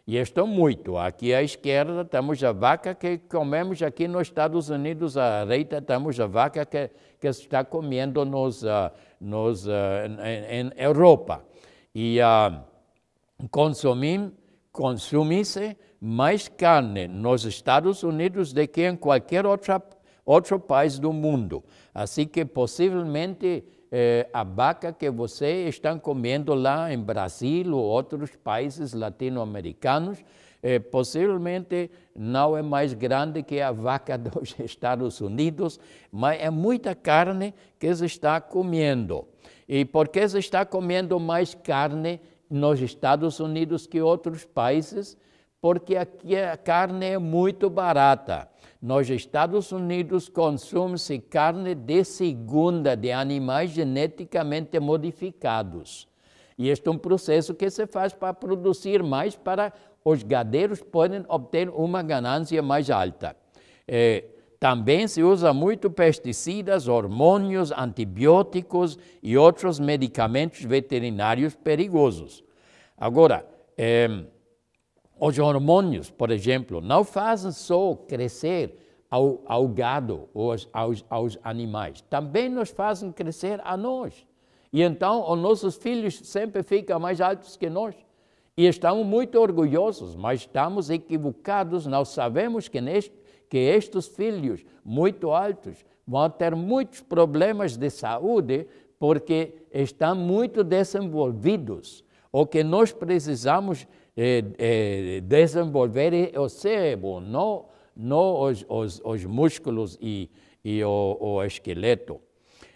E 0.06 0.16
estão 0.16 0.46
muito. 0.46 0.96
Aqui 0.96 1.34
à 1.34 1.42
esquerda 1.42 2.04
temos 2.04 2.42
a 2.42 2.52
vaca 2.52 2.94
que 2.94 3.18
comemos 3.18 3.82
aqui 3.82 4.08
nos 4.08 4.22
Estados 4.28 4.70
Unidos, 4.70 5.16
à 5.16 5.44
direita 5.44 5.82
temos 5.82 6.18
a 6.18 6.26
vaca 6.26 6.64
que, 6.64 6.90
que 7.20 7.28
está 7.28 7.64
comendo 7.64 8.24
nos, 8.24 8.62
uh, 8.62 8.90
nos, 9.20 9.66
uh, 9.66 9.70
em, 10.24 10.60
em, 10.60 10.72
Europa. 10.76 11.44
E 11.94 12.18
uh, 12.20 12.60
consumimos 13.50 14.32
consumisse 14.76 15.74
mais 15.98 16.48
carne 16.48 17.08
nos 17.08 17.46
Estados 17.46 18.02
Unidos 18.02 18.52
do 18.52 18.68
que 18.68 18.86
em 18.86 18.94
qualquer 18.94 19.46
outra, 19.46 19.82
outro 20.22 20.60
país 20.60 20.98
do 20.98 21.14
mundo. 21.14 21.64
Assim 21.94 22.26
que 22.26 22.44
possivelmente 22.44 23.64
eh, 23.90 24.28
a 24.32 24.42
vaca 24.42 24.92
que 24.92 25.10
você 25.10 25.68
está 25.68 25.96
comendo 25.98 26.54
lá 26.54 26.92
em 26.92 26.98
Brasil 26.98 27.76
ou 27.76 27.84
outros 27.84 28.30
países 28.36 28.92
latino-americanos, 28.92 30.24
eh, 30.62 30.78
possivelmente 30.78 31.90
não 32.14 32.56
é 32.56 32.62
mais 32.62 32.92
grande 32.92 33.42
que 33.42 33.60
a 33.60 33.70
vaca 33.70 34.18
dos 34.18 34.58
Estados 34.58 35.20
Unidos, 35.20 35.78
mas 36.10 36.40
é 36.40 36.50
muita 36.50 36.94
carne 36.94 37.54
que 37.78 37.94
se 37.94 38.06
está 38.06 38.40
comendo. 38.40 39.26
E 39.68 39.84
por 39.84 40.08
que 40.08 40.28
se 40.28 40.38
está 40.38 40.64
comendo 40.64 41.18
mais 41.18 41.54
carne 41.54 42.20
nos 42.48 42.80
Estados 42.80 43.40
Unidos 43.40 43.86
que 43.86 44.00
outros 44.00 44.44
países? 44.44 45.16
Porque 45.66 45.96
aqui 45.96 46.36
a 46.36 46.56
carne 46.56 47.06
é 47.06 47.18
muito 47.18 47.68
barata. 47.68 48.48
Nos 48.80 49.10
Estados 49.10 49.72
Unidos 49.72 50.28
consome-se 50.28 51.18
carne 51.18 51.74
de 51.74 52.04
segunda 52.04 52.96
de 52.96 53.10
animais 53.10 53.70
geneticamente 53.70 54.78
modificados. 54.78 56.06
E 56.56 56.68
este 56.68 56.86
é 56.86 56.90
um 56.92 56.96
processo 56.96 57.52
que 57.52 57.68
se 57.68 57.84
faz 57.84 58.14
para 58.14 58.32
produzir 58.32 59.02
mais 59.02 59.34
para 59.34 59.72
os 60.04 60.22
gadeiros 60.22 60.80
podem 60.80 61.24
obter 61.28 61.68
uma 61.68 62.00
ganância 62.00 62.62
mais 62.62 62.88
alta. 62.88 63.34
É, 63.88 64.22
também 64.60 65.08
se 65.08 65.24
usa 65.24 65.52
muito 65.52 65.90
pesticidas, 65.90 66.86
hormônios, 66.86 67.72
antibióticos 67.72 68.96
e 69.20 69.36
outros 69.36 69.80
medicamentos 69.80 70.62
veterinários 70.62 71.56
perigosos. 71.56 72.44
Agora, 72.96 73.44
é, 73.76 74.26
os 75.18 75.38
hormônios, 75.38 76.10
por 76.10 76.30
exemplo, 76.30 76.80
não 76.80 77.02
fazem 77.02 77.52
só 77.52 77.94
crescer 77.94 78.78
ao, 79.10 79.40
ao 79.46 79.66
gado 79.68 80.28
ou 80.34 80.52
aos, 80.52 80.68
aos, 80.72 81.04
aos, 81.08 81.38
animais, 81.42 82.02
também 82.02 82.48
nos 82.48 82.70
fazem 82.70 83.10
crescer 83.12 83.60
a 83.64 83.76
nós. 83.76 84.26
E 84.72 84.82
então 84.82 85.30
os 85.30 85.38
nossos 85.38 85.76
filhos 85.76 86.18
sempre 86.18 86.62
ficam 86.62 87.00
mais 87.00 87.20
altos 87.20 87.56
que 87.56 87.70
nós. 87.70 87.94
E 88.56 88.66
estamos 88.66 89.06
muito 89.06 89.38
orgulhosos, 89.38 90.16
mas 90.16 90.40
estamos 90.40 90.90
equivocados. 90.90 91.86
Nós 91.86 92.08
sabemos 92.08 92.68
que, 92.68 92.80
neste, 92.80 93.12
que 93.48 93.58
estes 93.58 94.08
filhos 94.08 94.64
muito 94.84 95.30
altos 95.30 95.84
vão 96.06 96.28
ter 96.30 96.54
muitos 96.54 97.00
problemas 97.00 97.76
de 97.76 97.90
saúde 97.90 98.66
porque 98.98 99.54
estão 99.72 100.14
muito 100.14 100.64
desenvolvidos. 100.64 102.02
O 102.38 102.44
que 102.44 102.62
nós 102.62 102.92
precisamos 102.92 103.88
eh, 104.14 104.44
eh, 104.58 105.20
desenvolver 105.22 106.34
é 106.34 106.38
o 106.38 106.50
cérebro, 106.50 107.18
não, 107.18 107.64
não 107.96 108.42
os, 108.42 108.62
os, 108.68 109.00
os 109.02 109.24
músculos 109.24 109.96
e, 110.02 110.28
e 110.62 110.84
o, 110.84 111.16
o 111.18 111.42
esqueleto. 111.42 112.20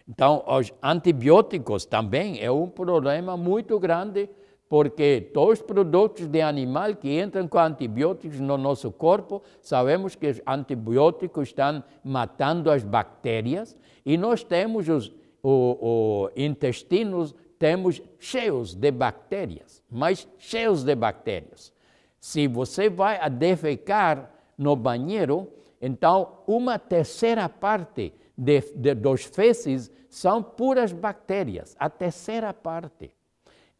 Então, 0.09 0.43
os 0.47 0.73
antibióticos 0.83 1.85
também 1.85 2.43
é 2.43 2.51
um 2.51 2.69
problema 2.69 3.37
muito 3.37 3.79
grande, 3.79 4.31
porque 4.67 5.31
todos 5.35 5.59
os 5.59 5.63
produtos 5.63 6.27
de 6.27 6.41
animal 6.41 6.97
que 6.97 7.21
entram 7.21 7.47
com 7.47 7.59
antibióticos 7.59 8.41
no 8.41 8.57
nosso 8.57 8.91
corpo, 8.91 9.43
sabemos 9.61 10.15
que 10.15 10.27
os 10.27 10.41
antibióticos 10.47 11.49
estão 11.49 11.85
matando 12.03 12.71
as 12.71 12.83
bactérias 12.83 13.77
e 14.07 14.17
nós 14.17 14.43
temos 14.43 14.89
os 14.89 15.13
o, 15.43 16.29
o 16.29 16.31
intestinos 16.37 17.35
temos 17.61 18.01
cheios 18.19 18.75
de 18.75 18.91
bactérias, 18.91 19.83
mas 19.91 20.27
cheios 20.39 20.83
de 20.83 20.95
bactérias. 20.95 21.75
Se 22.19 22.49
você 22.49 22.89
vai 22.89 23.21
a 23.21 23.29
defecar 23.29 24.31
no 24.57 24.75
banheiro, 24.75 25.47
então 25.79 26.39
uma 26.47 26.79
terceira 26.79 27.51
parte 27.51 28.15
de, 28.37 28.63
de, 28.75 28.95
dos 28.95 29.25
fezes 29.25 29.91
são 30.09 30.43
puras 30.43 30.91
bactérias, 30.91 31.77
a 31.79 31.91
terceira 31.91 32.55
parte. 32.55 33.11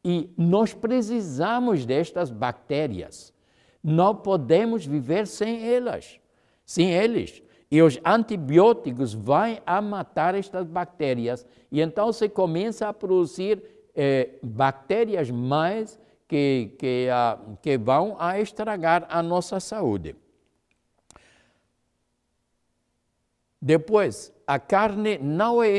E 0.05 0.31
nós 0.37 0.75
precisamos 0.75 1.87
destas 1.87 2.31
bactérias. 2.31 3.33
Não 3.83 4.15
podemos 4.15 4.85
viver 4.85 5.27
sem 5.27 5.67
elas, 5.67 6.21
sem 6.67 6.93
eles. 6.93 7.43
E 7.71 7.81
os 7.83 8.01
antibióticos 8.05 9.15
vão 9.15 9.59
a 9.65 9.81
matar 9.81 10.35
estas 10.35 10.67
bactérias. 10.67 11.47
E 11.71 11.81
então 11.81 12.13
se 12.13 12.29
começa 12.29 12.89
a 12.89 12.93
produzir 12.93 13.63
eh, 13.95 14.31
bactérias 14.43 15.31
mais 15.31 15.99
que, 16.27 16.75
que, 16.79 17.09
que 17.63 17.79
vão 17.79 18.17
a 18.19 18.41
estragar 18.41 19.07
a 19.09 19.23
nossa 19.23 19.61
saúde. 19.61 20.17
Depois, 23.61 24.33
a 24.47 24.59
carne 24.59 25.19
não 25.19 25.63
é 25.63 25.71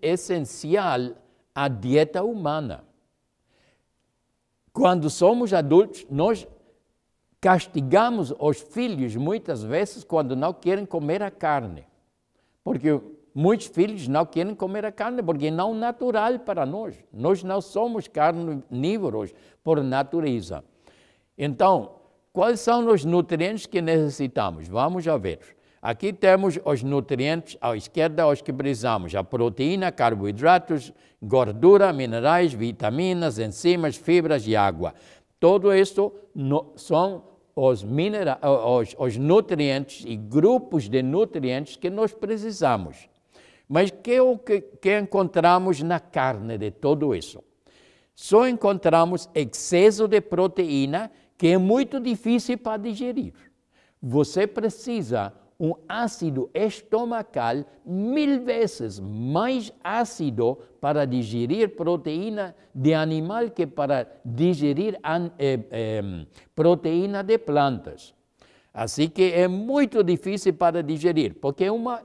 essencial 0.00 1.16
à 1.54 1.68
dieta 1.68 2.22
humana. 2.22 2.84
Quando 4.72 5.10
somos 5.10 5.52
adultos, 5.52 6.06
nós 6.10 6.46
castigamos 7.44 8.32
os 8.38 8.58
filhos 8.58 9.14
muitas 9.16 9.62
vezes 9.62 10.02
quando 10.02 10.34
não 10.34 10.50
querem 10.50 10.86
comer 10.86 11.22
a 11.22 11.30
carne. 11.30 11.84
Porque 12.64 12.98
muitos 13.34 13.66
filhos 13.66 14.08
não 14.08 14.24
querem 14.24 14.54
comer 14.54 14.86
a 14.86 14.90
carne 14.90 15.22
porque 15.22 15.50
não 15.50 15.74
é 15.74 15.76
natural 15.76 16.38
para 16.38 16.64
nós. 16.64 16.96
Nós 17.12 17.42
não 17.42 17.60
somos 17.60 18.08
carnívoros 18.08 19.34
por 19.62 19.82
natureza. 19.84 20.64
Então, 21.36 21.96
quais 22.32 22.60
são 22.60 22.88
os 22.88 23.04
nutrientes 23.04 23.66
que 23.66 23.82
necessitamos? 23.82 24.66
Vamos 24.66 25.06
a 25.06 25.18
ver. 25.18 25.40
Aqui 25.82 26.14
temos 26.14 26.58
os 26.64 26.82
nutrientes 26.82 27.58
à 27.60 27.76
esquerda, 27.76 28.26
os 28.26 28.40
que 28.40 28.54
precisamos: 28.54 29.14
a 29.14 29.22
proteína, 29.22 29.92
carboidratos, 29.92 30.94
gordura, 31.22 31.92
minerais, 31.92 32.54
vitaminas, 32.54 33.38
enzimas, 33.38 33.96
fibras 33.96 34.46
e 34.46 34.56
água. 34.56 34.94
Todo 35.38 35.74
isso 35.74 36.10
são 36.76 37.33
os, 37.54 37.82
minera, 37.82 38.38
os, 38.42 38.94
os 38.98 39.16
nutrientes 39.16 40.04
e 40.06 40.16
grupos 40.16 40.88
de 40.88 41.02
nutrientes 41.02 41.76
que 41.76 41.90
nós 41.90 42.12
precisamos. 42.12 43.08
Mas 43.68 43.90
que 43.90 44.12
é 44.12 44.22
o 44.22 44.36
que, 44.36 44.60
que 44.60 44.98
encontramos 44.98 45.82
na 45.82 45.98
carne 45.98 46.58
de 46.58 46.70
tudo 46.70 47.14
isso? 47.14 47.42
Só 48.14 48.46
encontramos 48.46 49.28
excesso 49.34 50.06
de 50.06 50.20
proteína 50.20 51.10
que 51.36 51.48
é 51.48 51.58
muito 51.58 51.98
difícil 51.98 52.58
para 52.58 52.76
digerir. 52.76 53.34
Você 54.00 54.46
precisa 54.46 55.32
um 55.58 55.74
ácido 55.88 56.50
estomacal 56.52 57.64
mil 57.84 58.44
vezes 58.44 58.98
mais 58.98 59.72
ácido 59.82 60.58
para 60.80 61.04
digerir 61.04 61.76
proteína 61.76 62.54
de 62.74 62.92
animal 62.92 63.50
que 63.50 63.66
para 63.66 64.06
digerir 64.24 64.98
eh, 65.38 65.60
eh, 65.70 66.26
proteína 66.54 67.22
de 67.22 67.38
plantas. 67.38 68.14
Assim 68.72 69.08
que 69.08 69.32
é 69.32 69.46
muito 69.46 70.02
difícil 70.02 70.52
para 70.54 70.82
digerir, 70.82 71.36
porque 71.40 71.64
é 71.64 71.70
uma, 71.70 72.02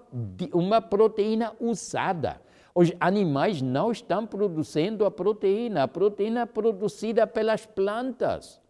uma 0.54 0.80
proteína 0.80 1.54
usada. 1.60 2.40
Os 2.76 2.94
animais 3.00 3.60
não 3.60 3.92
estão 3.92 4.28
produzindo 4.28 5.04
a 5.04 5.10
proteína, 5.10 5.84
a 5.84 5.88
proteína 5.88 6.42
é 6.42 6.46
produzida 6.46 7.26
pelas 7.26 7.66
plantas. 7.66 8.62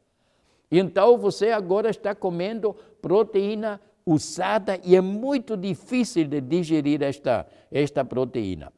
Então 0.71 1.17
você 1.17 1.51
agora 1.51 1.89
está 1.89 2.15
comendo 2.15 2.75
proteína 3.01 3.81
usada 4.09 4.79
e 4.83 4.95
é 4.95 5.01
muito 5.01 5.55
difícil 5.55 6.27
de 6.27 6.41
digerir 6.41 7.03
esta, 7.03 7.45
esta 7.71 8.03
proteína. 8.03 8.73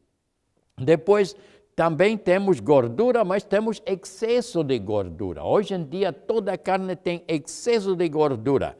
Depois, 0.78 1.36
também 1.76 2.18
temos 2.18 2.60
gordura, 2.60 3.24
mas 3.24 3.44
temos 3.44 3.82
excesso 3.86 4.62
de 4.64 4.78
gordura. 4.78 5.44
Hoje 5.44 5.74
em 5.74 5.86
dia, 5.86 6.12
toda 6.12 6.58
carne 6.58 6.96
tem 6.96 7.24
excesso 7.28 7.96
de 7.96 8.10
gordura. 8.10 8.78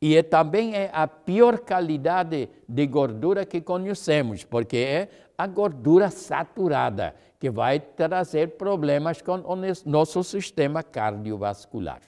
E 0.00 0.16
é, 0.16 0.22
também 0.24 0.74
é 0.74 0.90
a 0.92 1.06
pior 1.06 1.60
qualidade 1.60 2.48
de 2.68 2.86
gordura 2.86 3.46
que 3.46 3.60
conhecemos, 3.60 4.42
porque 4.42 4.76
é 4.76 5.08
a 5.38 5.46
gordura 5.46 6.10
saturada, 6.10 7.14
que 7.38 7.48
vai 7.48 7.78
trazer 7.78 8.56
problemas 8.56 9.22
com 9.22 9.36
o 9.36 9.56
nosso 9.86 10.24
sistema 10.24 10.82
cardiovascular. 10.82 12.00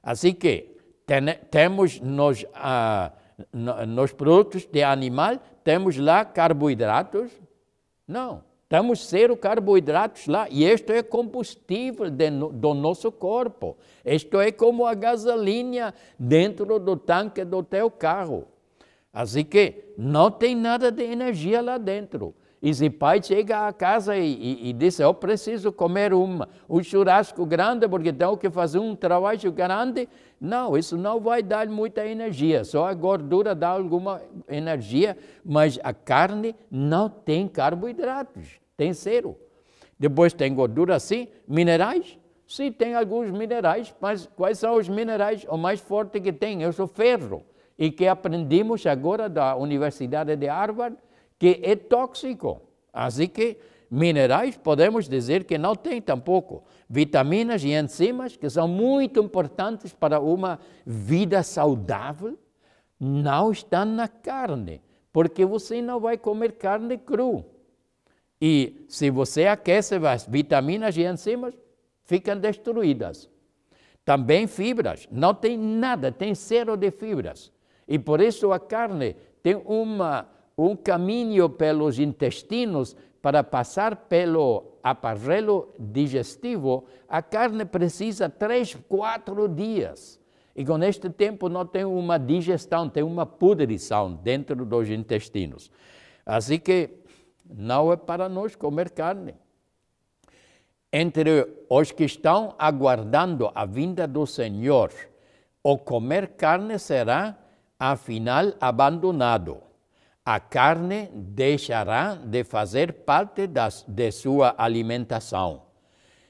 Assim 0.00 0.32
que 0.32 0.75
temos 1.50 2.00
nos, 2.00 2.44
ah, 2.54 3.12
nos 3.86 4.12
produtos 4.12 4.66
de 4.66 4.82
animal, 4.82 5.38
temos 5.62 5.96
lá 5.96 6.24
carboidratos? 6.24 7.30
Não, 8.06 8.42
temos 8.68 9.06
zero 9.08 9.36
carboidratos 9.36 10.26
lá. 10.26 10.48
E 10.50 10.64
isto 10.64 10.92
é 10.92 11.02
combustível 11.02 12.10
de, 12.10 12.30
do 12.30 12.74
nosso 12.74 13.12
corpo. 13.12 13.76
Isto 14.04 14.40
é 14.40 14.50
como 14.50 14.84
a 14.84 14.94
gasolina 14.94 15.94
dentro 16.18 16.78
do 16.78 16.96
tanque 16.96 17.44
do 17.44 17.62
teu 17.62 17.90
carro. 17.90 18.46
Assim 19.12 19.44
que 19.44 19.92
não 19.96 20.30
tem 20.30 20.54
nada 20.54 20.90
de 20.90 21.04
energia 21.04 21.62
lá 21.62 21.78
dentro. 21.78 22.34
E 22.60 22.74
se 22.74 22.90
pai 22.90 23.22
chega 23.22 23.68
a 23.68 23.72
casa 23.72 24.16
e, 24.16 24.32
e, 24.32 24.70
e 24.70 24.72
diz, 24.72 24.98
eu 24.98 25.14
preciso 25.14 25.70
comer 25.70 26.12
uma, 26.12 26.48
um 26.68 26.82
churrasco 26.82 27.46
grande 27.46 27.86
porque 27.86 28.12
tenho 28.12 28.36
que 28.36 28.50
fazer 28.50 28.78
um 28.78 28.96
trabalho 28.96 29.52
grande, 29.52 30.08
não, 30.40 30.76
isso 30.76 30.96
não 30.96 31.20
vai 31.20 31.42
dar 31.42 31.66
muita 31.68 32.06
energia, 32.06 32.64
só 32.64 32.86
a 32.86 32.94
gordura 32.94 33.54
dá 33.54 33.68
alguma 33.68 34.20
energia, 34.48 35.16
mas 35.44 35.78
a 35.82 35.92
carne 35.92 36.54
não 36.70 37.08
tem 37.08 37.48
carboidratos, 37.48 38.60
tem 38.76 38.92
zero. 38.92 39.36
Depois 39.98 40.34
tem 40.34 40.54
gordura 40.54 40.98
sim, 41.00 41.28
minerais, 41.48 42.18
sim, 42.46 42.70
tem 42.70 42.94
alguns 42.94 43.30
minerais, 43.30 43.94
mas 44.00 44.26
quais 44.36 44.58
são 44.58 44.74
os 44.76 44.88
minerais? 44.88 45.46
O 45.48 45.56
mais 45.56 45.80
forte 45.80 46.20
que 46.20 46.32
tem 46.32 46.62
é 46.62 46.68
o 46.68 46.86
ferro, 46.86 47.42
e 47.78 47.90
que 47.90 48.06
aprendemos 48.06 48.86
agora 48.86 49.28
da 49.28 49.56
Universidade 49.56 50.34
de 50.36 50.46
Harvard, 50.46 50.96
que 51.38 51.60
é 51.62 51.76
tóxico. 51.76 52.62
Assim 52.92 53.28
que 53.28 53.58
minerais 53.90 54.56
podemos 54.56 55.08
dizer 55.08 55.44
que 55.44 55.58
não 55.58 55.74
tem 55.74 56.00
tampouco. 56.00 56.64
Vitaminas 56.88 57.62
e 57.64 57.72
enzimas, 57.72 58.36
que 58.36 58.48
são 58.48 58.68
muito 58.68 59.20
importantes 59.20 59.92
para 59.92 60.20
uma 60.20 60.58
vida 60.84 61.42
saudável, 61.42 62.38
não 62.98 63.50
estão 63.50 63.84
na 63.84 64.08
carne, 64.08 64.82
porque 65.12 65.44
você 65.44 65.82
não 65.82 66.00
vai 66.00 66.16
comer 66.16 66.52
carne 66.52 66.96
cru. 66.96 67.44
E 68.40 68.84
se 68.88 69.10
você 69.10 69.46
aquece 69.46 69.96
as 69.96 70.26
vitaminas 70.26 70.96
e 70.96 71.04
enzimas, 71.04 71.54
ficam 72.04 72.38
destruídas. 72.38 73.28
Também 74.04 74.46
fibras, 74.46 75.08
não 75.10 75.34
tem 75.34 75.56
nada, 75.58 76.12
tem 76.12 76.34
zero 76.34 76.76
de 76.76 76.90
fibras. 76.90 77.52
E 77.88 77.98
por 77.98 78.20
isso 78.20 78.52
a 78.52 78.60
carne 78.60 79.16
tem 79.42 79.56
uma 79.64 80.28
um 80.58 80.74
caminho 80.74 81.50
pelos 81.50 81.98
intestinos 81.98 82.96
para 83.26 83.42
passar 83.42 83.96
pelo 83.96 84.78
aparelho 84.80 85.74
digestivo, 85.76 86.86
a 87.08 87.20
carne 87.20 87.64
precisa 87.64 88.28
três, 88.28 88.72
quatro 88.88 89.48
dias. 89.48 90.20
E 90.54 90.64
com 90.64 90.80
este 90.84 91.10
tempo 91.10 91.48
não 91.48 91.66
tem 91.66 91.84
uma 91.84 92.18
digestão, 92.18 92.88
tem 92.88 93.02
uma 93.02 93.26
pudrição 93.26 94.14
dentro 94.14 94.64
dos 94.64 94.88
intestinos. 94.88 95.72
Assim 96.24 96.60
que 96.60 96.88
não 97.44 97.92
é 97.92 97.96
para 97.96 98.28
nós 98.28 98.54
comer 98.54 98.90
carne. 98.90 99.34
Entre 100.92 101.48
os 101.68 101.90
que 101.90 102.04
estão 102.04 102.54
aguardando 102.56 103.50
a 103.56 103.66
vinda 103.66 104.06
do 104.06 104.24
Senhor, 104.24 104.92
o 105.64 105.76
comer 105.76 106.28
carne 106.36 106.78
será, 106.78 107.36
afinal, 107.76 108.52
abandonado 108.60 109.65
a 110.26 110.40
carne 110.40 111.08
deixará 111.14 112.16
de 112.16 112.42
fazer 112.42 112.92
parte 112.92 113.46
das, 113.46 113.84
de 113.86 114.10
sua 114.10 114.56
alimentação. 114.58 115.62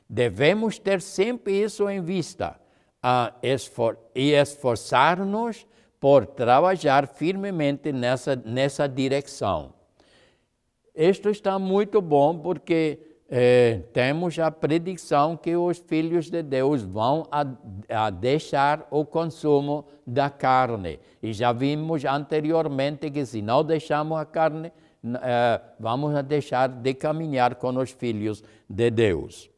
Devemos 0.06 0.78
ter 0.78 1.00
sempre 1.00 1.62
isso 1.62 1.88
em 1.88 2.02
vista 2.02 2.60
esfor 3.42 3.98
e 4.14 4.32
esforçar-nos 4.32 5.66
por 5.98 6.26
trabalhar 6.26 7.06
firmemente 7.06 7.90
nessa, 7.90 8.36
nessa 8.36 8.86
direção. 8.86 9.72
Isto 10.94 11.30
está 11.30 11.58
muito 11.58 12.02
bom 12.02 12.38
porque 12.38 12.98
eh, 13.28 13.80
temos 13.92 14.38
a 14.38 14.50
predição 14.50 15.36
que 15.36 15.56
os 15.56 15.78
filhos 15.78 16.30
de 16.30 16.42
Deus 16.42 16.82
vão 16.82 17.26
a, 17.30 17.44
a, 17.88 18.10
deixar 18.10 18.86
o 18.90 19.04
consumo 19.04 19.84
da 20.06 20.30
carne. 20.30 21.00
E 21.22 21.32
já 21.32 21.52
vimos 21.52 22.04
anteriormente 22.04 23.10
que 23.10 23.26
se 23.26 23.42
não 23.42 23.64
deixamos 23.64 24.18
a 24.18 24.24
carne, 24.24 24.72
eh, 25.04 25.60
vamos 25.78 26.14
a 26.14 26.22
deixar 26.22 26.68
de 26.68 26.94
caminhar 26.94 27.56
com 27.56 27.76
os 27.76 27.90
filhos 27.90 28.44
de 28.68 28.90
Deus. 28.90 29.50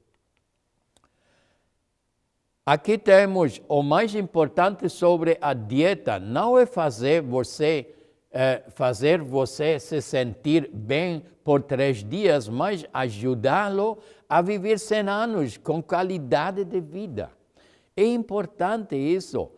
Aqui 2.64 2.98
temos 2.98 3.62
o 3.66 3.82
mais 3.82 4.14
importante 4.14 4.88
sobre 4.90 5.38
a 5.40 5.54
dieta, 5.54 6.18
não 6.18 6.58
é 6.58 6.66
fazer 6.66 7.22
você 7.22 7.94
é, 8.30 8.64
fazer 8.70 9.22
você 9.22 9.78
se 9.80 10.00
sentir 10.00 10.70
bem 10.72 11.22
por 11.42 11.62
três 11.62 12.04
dias, 12.04 12.48
mas 12.48 12.84
ajudá-lo 12.92 13.98
a 14.28 14.42
viver 14.42 14.78
100 14.78 15.08
anos 15.08 15.56
com 15.56 15.82
qualidade 15.82 16.64
de 16.64 16.80
vida. 16.80 17.30
É 17.96 18.04
importante 18.04 18.94
isso. 18.96 19.50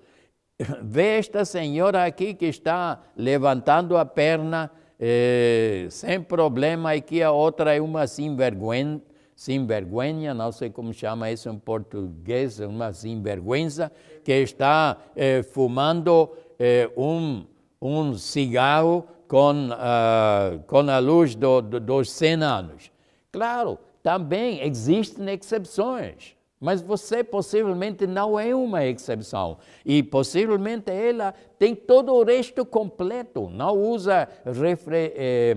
Vê 0.82 1.18
esta 1.18 1.44
senhora 1.44 2.04
aqui 2.04 2.32
que 2.32 2.46
está 2.46 3.02
levantando 3.16 3.96
a 3.96 4.04
perna 4.04 4.70
eh, 4.98 5.86
sem 5.90 6.22
problema, 6.22 6.94
e 6.94 7.00
que 7.00 7.22
a 7.22 7.32
outra 7.32 7.74
é 7.74 7.80
uma 7.80 8.06
sem 8.06 8.36
vergonha, 8.36 10.34
não 10.34 10.52
sei 10.52 10.68
como 10.68 10.92
chama 10.92 11.30
isso 11.30 11.48
em 11.48 11.58
português, 11.58 12.60
uma 12.60 12.92
sem 12.92 13.22
vergonha, 13.22 13.90
que 14.22 14.32
está 14.32 14.98
eh, 15.16 15.42
fumando 15.42 16.30
eh, 16.58 16.90
um 16.94 17.46
um 17.80 18.14
cigarro 18.14 19.06
com, 19.26 19.68
uh, 19.68 20.60
com 20.66 20.78
a 20.90 20.98
luz 20.98 21.34
do, 21.34 21.60
do, 21.62 21.80
dos 21.80 22.10
100 22.10 22.42
anos. 22.42 22.90
Claro, 23.32 23.78
também 24.02 24.62
existem 24.66 25.32
exceções, 25.32 26.36
mas 26.58 26.82
você 26.82 27.22
possivelmente 27.22 28.06
não 28.06 28.38
é 28.38 28.54
uma 28.54 28.84
exceção. 28.84 29.58
E 29.84 30.02
possivelmente 30.02 30.90
ela 30.90 31.32
tem 31.58 31.74
todo 31.74 32.12
o 32.12 32.24
resto 32.24 32.66
completo, 32.66 33.48
não 33.48 33.76
usa 33.78 34.28
refri, 34.44 35.12
eh, 35.14 35.54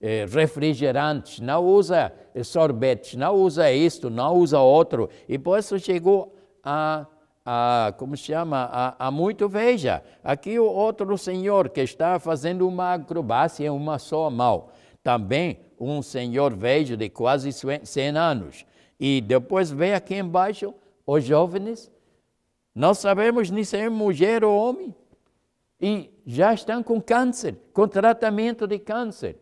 eh, 0.00 0.26
refrigerantes, 0.28 1.38
não 1.38 1.64
usa 1.64 2.12
sorvetes, 2.44 3.14
não 3.14 3.36
usa 3.36 3.70
isto, 3.70 4.10
não 4.10 4.36
usa 4.36 4.58
outro. 4.58 5.08
E 5.28 5.38
por 5.38 5.58
isso 5.58 5.78
chegou 5.78 6.34
a 6.64 7.06
a, 7.44 7.92
como 7.96 8.16
se 8.16 8.24
chama, 8.24 8.68
a, 8.72 9.06
a 9.06 9.10
muito 9.10 9.48
veja. 9.48 10.02
Aqui 10.22 10.58
o 10.58 10.64
outro 10.64 11.16
senhor 11.18 11.68
que 11.68 11.80
está 11.80 12.18
fazendo 12.18 12.66
uma 12.66 12.94
acrobacia 12.94 13.66
em 13.66 13.70
uma 13.70 13.98
só 13.98 14.30
mão. 14.30 14.68
Também 15.02 15.58
um 15.78 16.00
senhor 16.00 16.54
vejo 16.54 16.96
de 16.96 17.08
quase 17.08 17.50
100 17.52 18.16
anos. 18.16 18.64
E 18.98 19.20
depois 19.20 19.70
vem 19.70 19.94
aqui 19.94 20.14
embaixo 20.14 20.72
os 21.06 21.24
jovens. 21.24 21.90
Não 22.74 22.94
sabemos 22.94 23.50
nem 23.50 23.64
se 23.64 23.76
é 23.76 23.88
mulher 23.88 24.44
ou 24.44 24.56
homem. 24.56 24.94
E 25.80 26.10
já 26.24 26.54
estão 26.54 26.82
com 26.82 27.00
câncer, 27.00 27.58
com 27.72 27.88
tratamento 27.88 28.66
de 28.68 28.78
câncer. 28.78 29.36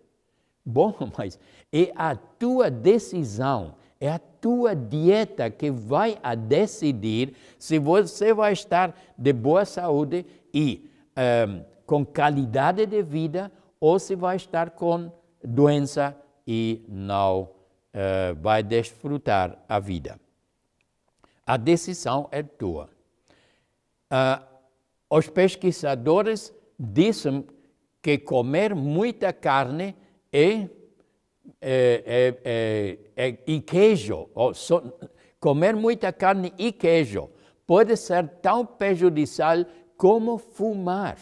Bom, 0.65 0.95
mas 1.17 1.39
é 1.71 1.93
a 1.95 2.17
tua 2.17 2.71
decisão 2.71 3.75
é 4.01 4.09
a 4.09 4.19
tua 4.19 4.75
dieta 4.75 5.51
que 5.51 5.71
vai 5.71 6.19
a 6.23 6.35
decidir 6.35 7.35
se 7.59 7.79
você 7.79 8.33
vai 8.33 8.55
estar 8.55 8.99
de 9.17 9.33
boa 9.33 9.67
saúde 9.67 10.25
e 10.53 10.91
um, 11.15 11.21
ehm, 11.21 11.65
com 11.85 12.07
qualidade 12.07 12.87
de 12.87 13.03
vida 13.03 13.53
ou 13.79 13.99
se 13.99 14.17
vai 14.17 14.37
estar 14.37 14.71
com 14.71 15.13
doença 15.43 16.17
e 16.47 16.85
não 16.89 17.43
uh, 17.43 18.35
vai 18.41 18.63
desfrutar 18.63 19.59
a 19.69 19.79
vida. 19.79 20.21
A 21.47 21.57
decisão 21.57 22.29
é 22.31 22.43
tua. 22.43 22.89
Uh, 24.11 24.45
os 25.11 25.29
pesquisadores 25.29 26.55
dizem 26.79 27.45
que 28.01 28.19
comer 28.19 28.75
muita 28.75 29.33
carne 29.33 29.97
é 30.33 30.69
é, 31.61 32.35
é, 32.45 32.99
é, 33.17 33.39
e 33.47 33.61
queijo, 33.61 34.29
so, 34.55 34.93
comer 35.39 35.75
muita 35.75 36.13
carne 36.13 36.53
e 36.59 36.73
queijo, 36.73 37.31
pode 37.67 37.97
ser 37.97 38.29
tão 38.41 38.65
prejudicial 38.65 39.65
como 39.97 40.39
fumar. 40.39 41.19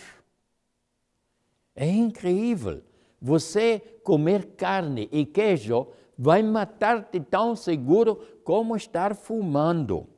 É 1.74 1.86
incrível. 1.86 2.82
Você 3.20 3.80
comer 4.02 4.46
carne 4.56 5.08
e 5.12 5.24
queijo 5.24 5.88
vai 6.16 6.42
matar-te 6.42 7.20
tão 7.20 7.54
seguro 7.54 8.16
como 8.44 8.76
estar 8.76 9.14
fumando. 9.14 10.08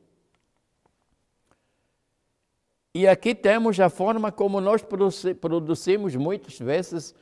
E 2.93 3.07
aqui 3.07 3.33
temos 3.33 3.79
a 3.79 3.89
forma 3.89 4.31
como 4.31 4.59
nós 4.59 4.83
produzimos 5.39 6.15
muitas 6.15 6.59
vezes 6.59 7.15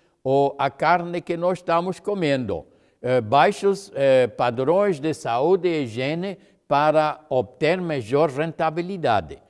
a 0.57 0.69
carne 0.69 1.21
que 1.21 1.37
nós 1.37 1.59
estamos 1.59 1.99
comendo. 1.99 2.65
Eh, 3.01 3.21
baixos 3.21 3.91
eh, 3.95 4.27
padrões 4.27 4.99
de 4.99 5.13
saúde 5.13 5.69
e 5.69 5.83
higiene 5.83 6.37
para 6.67 7.21
obter 7.29 7.79
melhor 7.79 8.29
rentabilidade. 8.29 9.41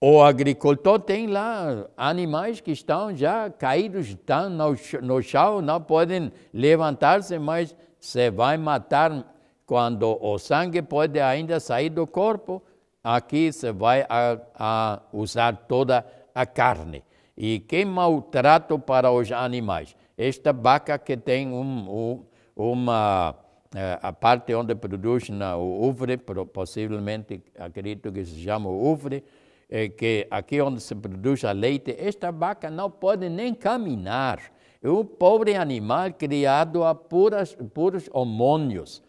O 0.00 0.22
agricultor 0.22 0.98
tem 1.00 1.26
lá 1.26 1.86
animais 1.96 2.60
que 2.60 2.70
estão 2.70 3.14
já 3.14 3.50
caídos, 3.50 4.08
estão 4.08 4.48
no, 4.48 5.20
chão, 5.20 5.60
não 5.60 5.78
podem 5.78 6.32
levantar-se, 6.54 7.38
mas 7.38 7.76
você 7.98 8.30
vai 8.30 8.56
matar 8.56 9.26
quando 9.66 10.16
o 10.24 10.38
sangue 10.38 10.80
pode 10.80 11.20
ainda 11.20 11.60
sair 11.60 11.90
do 11.90 12.06
corpo. 12.06 12.62
Aqui 13.04 13.52
você 13.52 13.72
vai 13.72 14.06
a, 14.08 14.38
a 14.54 15.02
usar 15.12 15.54
toda 15.68 16.06
a 16.34 16.46
carne. 16.46 17.04
E 17.42 17.60
que 17.60 17.86
maltrato 17.86 18.78
para 18.78 19.10
os 19.10 19.32
animais. 19.32 19.96
esta 20.18 20.52
vaca 20.52 20.98
que 20.98 21.16
tem 21.16 21.48
um, 21.48 21.64
um, 21.88 22.24
uma 22.54 23.34
eh, 23.74 23.98
a 24.02 24.12
parte 24.12 24.52
onde 24.54 24.74
produz 24.74 25.30
na, 25.30 25.56
o 25.56 25.88
uvre, 25.88 26.18
possivelmente 26.18 27.42
acredito 27.58 28.12
que 28.12 28.26
se 28.26 28.42
chama 28.42 28.68
uvre, 28.68 29.24
é 29.70 29.88
que 29.88 30.26
aqui 30.30 30.60
onde 30.60 30.82
se 30.82 30.94
produz 30.94 31.42
a 31.44 31.52
leite, 31.52 31.96
esta 31.98 32.30
vaca 32.30 32.68
não 32.68 32.90
pode 32.90 33.30
nem 33.30 33.54
caminhar. 33.54 34.38
É 34.82 34.90
um 34.90 35.02
pobre 35.02 35.56
animal 35.56 36.12
criado 36.12 36.84
a 36.84 36.94
puras, 36.94 37.56
puros 37.72 38.06
hormônios. 38.12 39.02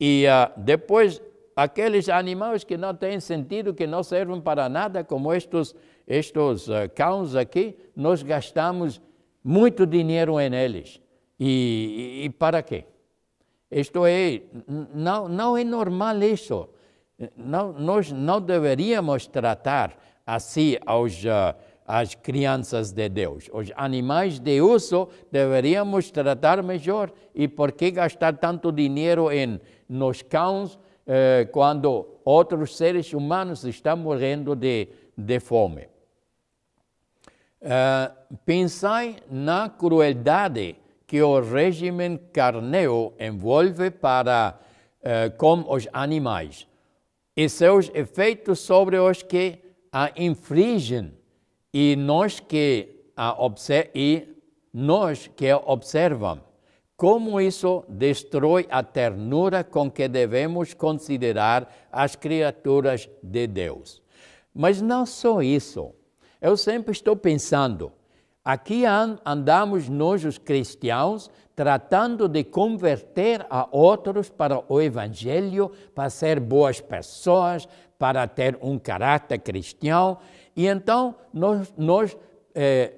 E 0.00 0.24
uh, 0.26 0.50
depois, 0.56 1.22
aqueles 1.54 2.08
animais 2.08 2.64
que 2.64 2.76
não 2.76 2.92
têm 2.92 3.20
sentido, 3.20 3.72
que 3.72 3.86
não 3.86 4.02
servem 4.02 4.40
para 4.40 4.68
nada, 4.68 5.04
como 5.04 5.32
estes, 5.32 5.76
estes 6.12 6.68
uh, 6.68 6.88
cães 6.94 7.34
aqui, 7.34 7.76
nós 7.96 8.22
gastamos 8.22 9.00
muito 9.42 9.86
dinheiro 9.86 10.38
em 10.38 10.54
eles. 10.54 11.00
E, 11.40 12.22
e, 12.24 12.30
para 12.30 12.62
quê? 12.62 12.84
Isto 13.70 14.04
é, 14.04 14.42
não, 14.94 15.26
não 15.28 15.56
é 15.56 15.64
normal 15.64 16.22
isso. 16.22 16.68
Não, 17.36 17.72
nós 17.72 18.12
não 18.12 18.40
deveríamos 18.40 19.26
tratar 19.26 19.96
assim 20.26 20.76
aos, 20.84 21.24
as 21.86 22.14
crianças 22.14 22.92
de 22.92 23.08
Deus. 23.08 23.48
Os 23.52 23.72
animais 23.74 24.38
de 24.38 24.60
uso 24.60 25.08
deveríamos 25.30 26.10
tratar 26.10 26.62
melhor. 26.62 27.10
E 27.34 27.48
por 27.48 27.72
que 27.72 27.90
gastar 27.90 28.36
tanto 28.36 28.70
dinheiro 28.70 29.30
em, 29.32 29.60
nos 29.88 30.22
cães 30.22 30.78
eh, 31.06 31.48
quando 31.50 32.06
outros 32.24 32.76
seres 32.76 33.12
humanos 33.12 33.64
estão 33.64 33.96
morrendo 33.96 34.54
de, 34.54 34.88
de 35.16 35.40
fome? 35.40 35.91
Uh, 37.62 38.36
pensai 38.44 39.18
na 39.30 39.68
crueldade 39.68 40.74
que 41.06 41.22
o 41.22 41.40
regime 41.40 42.18
carneo 42.32 43.12
envolve 43.20 43.88
para 43.88 44.58
uh, 44.98 45.36
com 45.36 45.64
os 45.72 45.86
animais 45.92 46.66
e 47.36 47.48
seus 47.48 47.88
efeitos 47.94 48.58
sobre 48.58 48.98
os 48.98 49.22
que 49.22 49.60
a 49.92 50.10
infringem 50.16 51.12
e 51.72 51.94
nós 51.94 52.40
que 52.40 53.06
a 53.16 53.36
e 53.94 54.26
nós 54.74 55.28
que 55.28 55.48
a 55.48 55.58
observam. 55.58 56.40
Como 56.96 57.40
isso 57.40 57.84
destrói 57.88 58.66
a 58.68 58.82
ternura 58.82 59.62
com 59.62 59.88
que 59.88 60.08
devemos 60.08 60.74
considerar 60.74 61.72
as 61.92 62.16
criaturas 62.16 63.08
de 63.22 63.46
Deus. 63.46 64.02
Mas 64.52 64.82
não 64.82 65.06
só 65.06 65.40
isso. 65.40 65.94
Eu 66.42 66.58
sempre 66.58 66.92
estou 66.92 67.16
pensando, 67.16 67.92
Aqui 68.44 68.82
andamos 69.24 69.88
nós, 69.88 70.24
os 70.24 70.36
cristãos, 70.36 71.30
tratando 71.54 72.26
de 72.26 72.42
converter 72.42 73.46
a 73.48 73.68
outros 73.70 74.28
para 74.28 74.64
o 74.68 74.80
Evangelho, 74.80 75.70
para 75.94 76.10
ser 76.10 76.40
boas 76.40 76.80
pessoas, 76.80 77.68
para 77.96 78.26
ter 78.26 78.58
um 78.60 78.80
caráter 78.80 79.38
cristão. 79.38 80.18
E 80.56 80.66
então 80.66 81.14
nós, 81.32 81.72
nós 81.78 82.16
eh, 82.52 82.92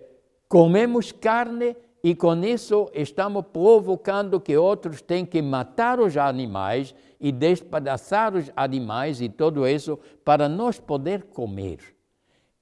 comemos 0.48 1.12
carne 1.12 1.76
e 2.02 2.14
com 2.14 2.34
isso 2.42 2.90
estamos 2.94 3.44
provocando 3.52 4.40
que 4.40 4.56
outros 4.56 5.02
têm 5.02 5.26
que 5.26 5.42
matar 5.42 6.00
os 6.00 6.16
animais 6.16 6.94
e 7.20 7.30
despedaçar 7.30 8.34
os 8.34 8.50
animais 8.56 9.20
e 9.20 9.28
tudo 9.28 9.68
isso 9.68 9.98
para 10.24 10.48
nós 10.48 10.80
poder 10.80 11.24
comer. 11.24 11.93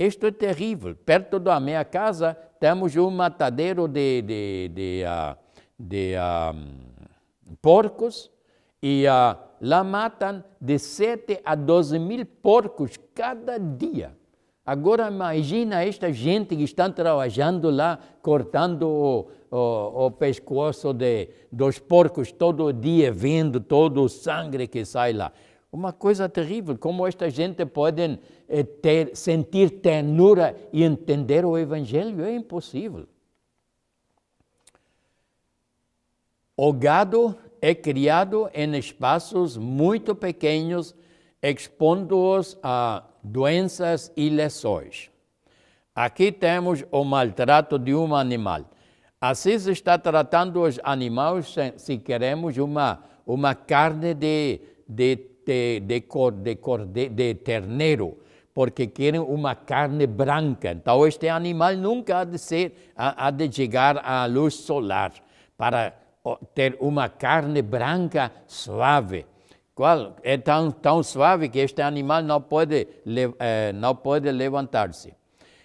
Isto 0.07 0.27
é 0.27 0.33
terrível. 0.33 0.97
Perto 0.97 1.39
da 1.39 1.61
minha 1.61 1.85
casa 1.85 2.37
temos 2.59 2.97
um 2.97 3.09
matadeiro 3.09 3.87
de, 3.87 4.23
de, 4.23 4.69
de, 4.75 5.05
uh, 5.07 5.37
de 5.79 6.15
uh, 6.17 7.57
porcos 7.61 8.29
e 8.83 9.05
uh, 9.07 9.39
lá 9.61 9.85
matam 9.85 10.43
de 10.61 10.77
7 10.77 11.41
a 11.45 11.55
12 11.55 12.01
mil 12.01 12.27
porcos 12.27 12.99
cada 13.15 13.59
dia. 13.59 14.17
Agora 14.67 15.07
imagina 15.09 15.85
esta 15.85 16.13
gente 16.13 16.57
que 16.57 16.65
está 16.65 16.91
trabalhando 16.91 17.71
lá, 17.71 17.97
cortando 18.21 18.89
o, 18.89 19.29
o, 19.53 20.07
o 20.07 20.11
pescoço 20.11 20.93
de, 20.93 21.29
dos 21.51 21.79
porcos 21.79 22.33
todo 22.33 22.73
dia, 22.73 23.13
vendo 23.13 23.61
todo 23.61 24.03
o 24.03 24.09
sangue 24.09 24.67
que 24.67 24.85
sai 24.85 25.13
lá. 25.13 25.33
Uma 25.73 25.91
coisa 25.91 26.29
terrível, 26.29 26.77
como 26.77 27.07
esta 27.07 27.31
gente 27.31 27.65
pode 27.65 28.19
ter, 28.83 29.17
sentir 29.17 29.71
ternura 29.81 30.57
e 30.73 30.83
entender 30.83 31.45
o 31.45 31.57
Evangelho, 31.57 32.25
é 32.25 32.35
impossível. 32.35 33.07
O 36.57 36.73
gado 36.73 37.37
é 37.61 37.75
criado 37.75 38.51
em 38.53 38.77
espaços 38.77 39.57
muito 39.57 40.15
pequenos, 40.15 40.95
expondo-os 41.41 42.59
a 42.63 43.05
doenças 43.23 44.13
e 44.17 44.29
lesões. 44.29 45.11
Aqui 45.95 46.33
temos 46.33 46.85
o 46.91 47.05
maltrato 47.05 47.79
de 47.79 47.95
um 47.95 48.15
animal. 48.15 48.71
Assim 49.21 49.59
se 49.59 49.71
está 49.71 49.97
tratando 49.97 50.63
os 50.63 50.81
animais 50.83 51.55
se 51.77 51.97
queremos 51.99 52.57
uma, 52.59 53.03
uma 53.27 53.55
carne 53.55 54.15
de, 54.15 54.61
de 54.89 55.33
de, 55.45 55.81
de, 55.81 56.01
cor, 56.03 56.33
de, 56.33 56.57
cor, 56.57 56.85
de, 56.87 57.09
de 57.09 57.35
terneiro, 57.35 58.19
porque 58.55 58.87
querem 58.87 59.21
uma 59.21 59.55
carne 59.55 60.07
branca. 60.07 60.71
Então, 60.73 61.07
este 61.07 61.29
animal 61.29 61.77
nunca 61.77 62.19
há 62.19 62.25
de, 62.25 62.39
ser, 62.39 62.93
há, 62.97 63.31
de 63.31 63.51
chegar 63.51 63.99
à 64.05 64.27
luz 64.27 64.55
solar 64.55 65.13
para 65.57 65.95
ter 66.55 66.77
uma 66.81 67.09
carne 67.09 67.63
branca 67.63 68.31
suave. 68.47 69.27
Qual 69.75 70.17
é 70.23 70.37
tão, 70.37 70.71
tão 70.71 71.03
suave 71.03 71.49
que 71.49 71.59
este 71.59 71.81
animal 71.81 72.23
não 72.23 72.41
pode, 72.41 72.87
eh, 73.39 73.73
não 73.73 73.97
pode 73.97 74.31
levantar-se. 74.31 75.15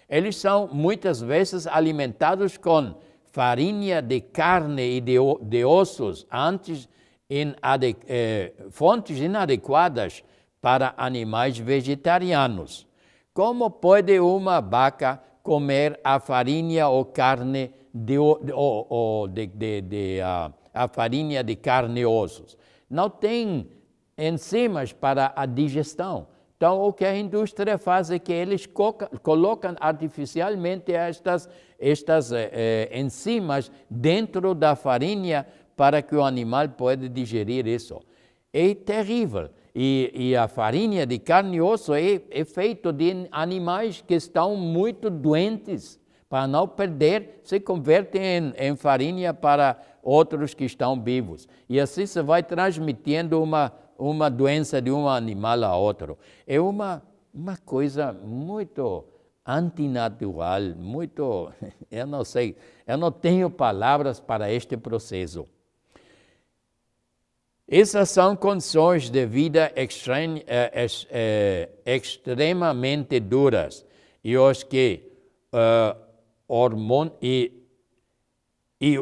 Eles 0.08 0.36
são 0.36 0.68
muitas 0.72 1.20
vezes 1.20 1.66
alimentados 1.66 2.56
com 2.56 2.94
farinha 3.30 4.00
de 4.00 4.22
carne 4.22 4.96
e 4.96 5.00
de, 5.00 5.16
de 5.42 5.64
ossos 5.64 6.26
antes 6.32 6.88
eh, 7.30 8.52
fontes 8.70 9.18
inadequadas 9.18 10.24
para 10.60 10.94
animais 10.96 11.58
vegetarianos. 11.58 12.86
Como 13.32 13.70
pode 13.70 14.18
uma 14.18 14.60
vaca 14.60 15.22
comer 15.42 15.98
a 16.02 16.18
farinha 16.18 16.88
ou 16.88 17.04
carne 17.04 17.72
de, 17.94 18.18
ou, 18.18 18.86
ou 18.88 19.28
de, 19.28 19.46
de, 19.46 19.80
de 19.80 20.20
a 20.20 20.88
farinha 20.88 21.42
de 21.42 21.56
carne 21.56 22.00
e 22.00 22.06
ossos? 22.06 22.56
Não 22.90 23.08
tem 23.08 23.70
enzimas 24.16 24.92
para 24.92 25.32
a 25.36 25.46
digestão. 25.46 26.26
Então, 26.56 26.82
o 26.82 26.92
que 26.92 27.04
a 27.04 27.16
indústria 27.16 27.78
faz 27.78 28.10
é 28.10 28.18
que 28.18 28.32
eles 28.32 28.68
colocam 29.22 29.76
artificialmente 29.78 30.92
estas, 30.92 31.48
estas 31.78 32.32
eh, 32.32 32.50
eh, 32.52 33.00
enzimas 33.00 33.70
dentro 33.88 34.56
da 34.56 34.74
farinha 34.74 35.46
para 35.76 36.02
que 36.02 36.16
o 36.16 36.24
animal 36.24 36.68
possa 36.70 37.08
digerir 37.08 37.64
isso. 37.68 38.00
É 38.52 38.74
terrível. 38.74 39.50
E, 39.74 40.10
e, 40.14 40.36
a 40.36 40.48
farinha 40.48 41.06
de 41.06 41.18
carne 41.18 41.58
e 41.58 41.60
osso 41.60 41.94
é, 41.94 42.20
é 42.30 42.44
feita 42.44 42.92
de 42.92 43.28
animais 43.30 44.02
que 44.06 44.14
estão 44.14 44.56
muito 44.56 45.10
doentes. 45.10 46.00
Para 46.28 46.46
não 46.46 46.68
perder, 46.68 47.40
se 47.42 47.58
converte 47.60 48.18
em, 48.18 48.52
em 48.58 48.76
farinha 48.76 49.32
para 49.32 49.80
outros 50.02 50.52
que 50.52 50.64
estão 50.64 51.00
vivos. 51.00 51.48
E 51.68 51.80
assim 51.80 52.06
se 52.06 52.22
vai 52.22 52.42
transmitindo 52.42 53.42
uma, 53.42 53.72
uma 53.98 54.28
doença 54.28 54.80
de 54.80 54.90
um 54.90 55.08
animal 55.08 55.64
a 55.64 55.76
outro. 55.76 56.18
É 56.46 56.60
uma, 56.60 57.02
uma 57.32 57.56
coisa 57.56 58.12
muito 58.12 59.04
antinatural, 59.48 60.60
muito. 60.76 61.50
Eu 61.90 62.06
não 62.06 62.22
sei, 62.22 62.54
eu 62.86 62.98
não 62.98 63.10
tenho 63.10 63.48
palavras 63.48 64.20
para 64.20 64.52
este 64.52 64.76
processo. 64.76 65.46
Essas 67.70 68.08
são 68.08 68.34
condições 68.34 69.10
de 69.10 69.26
vida 69.26 69.70
eh, 69.76 70.86
eh, 71.10 71.68
extremamente 71.84 73.20
duras 73.20 73.84
e 74.24 74.38
os 74.38 74.62
que 74.62 75.02
uh, 75.52 75.94
hormon, 76.48 77.10
e, 77.20 77.52
e, 78.80 78.98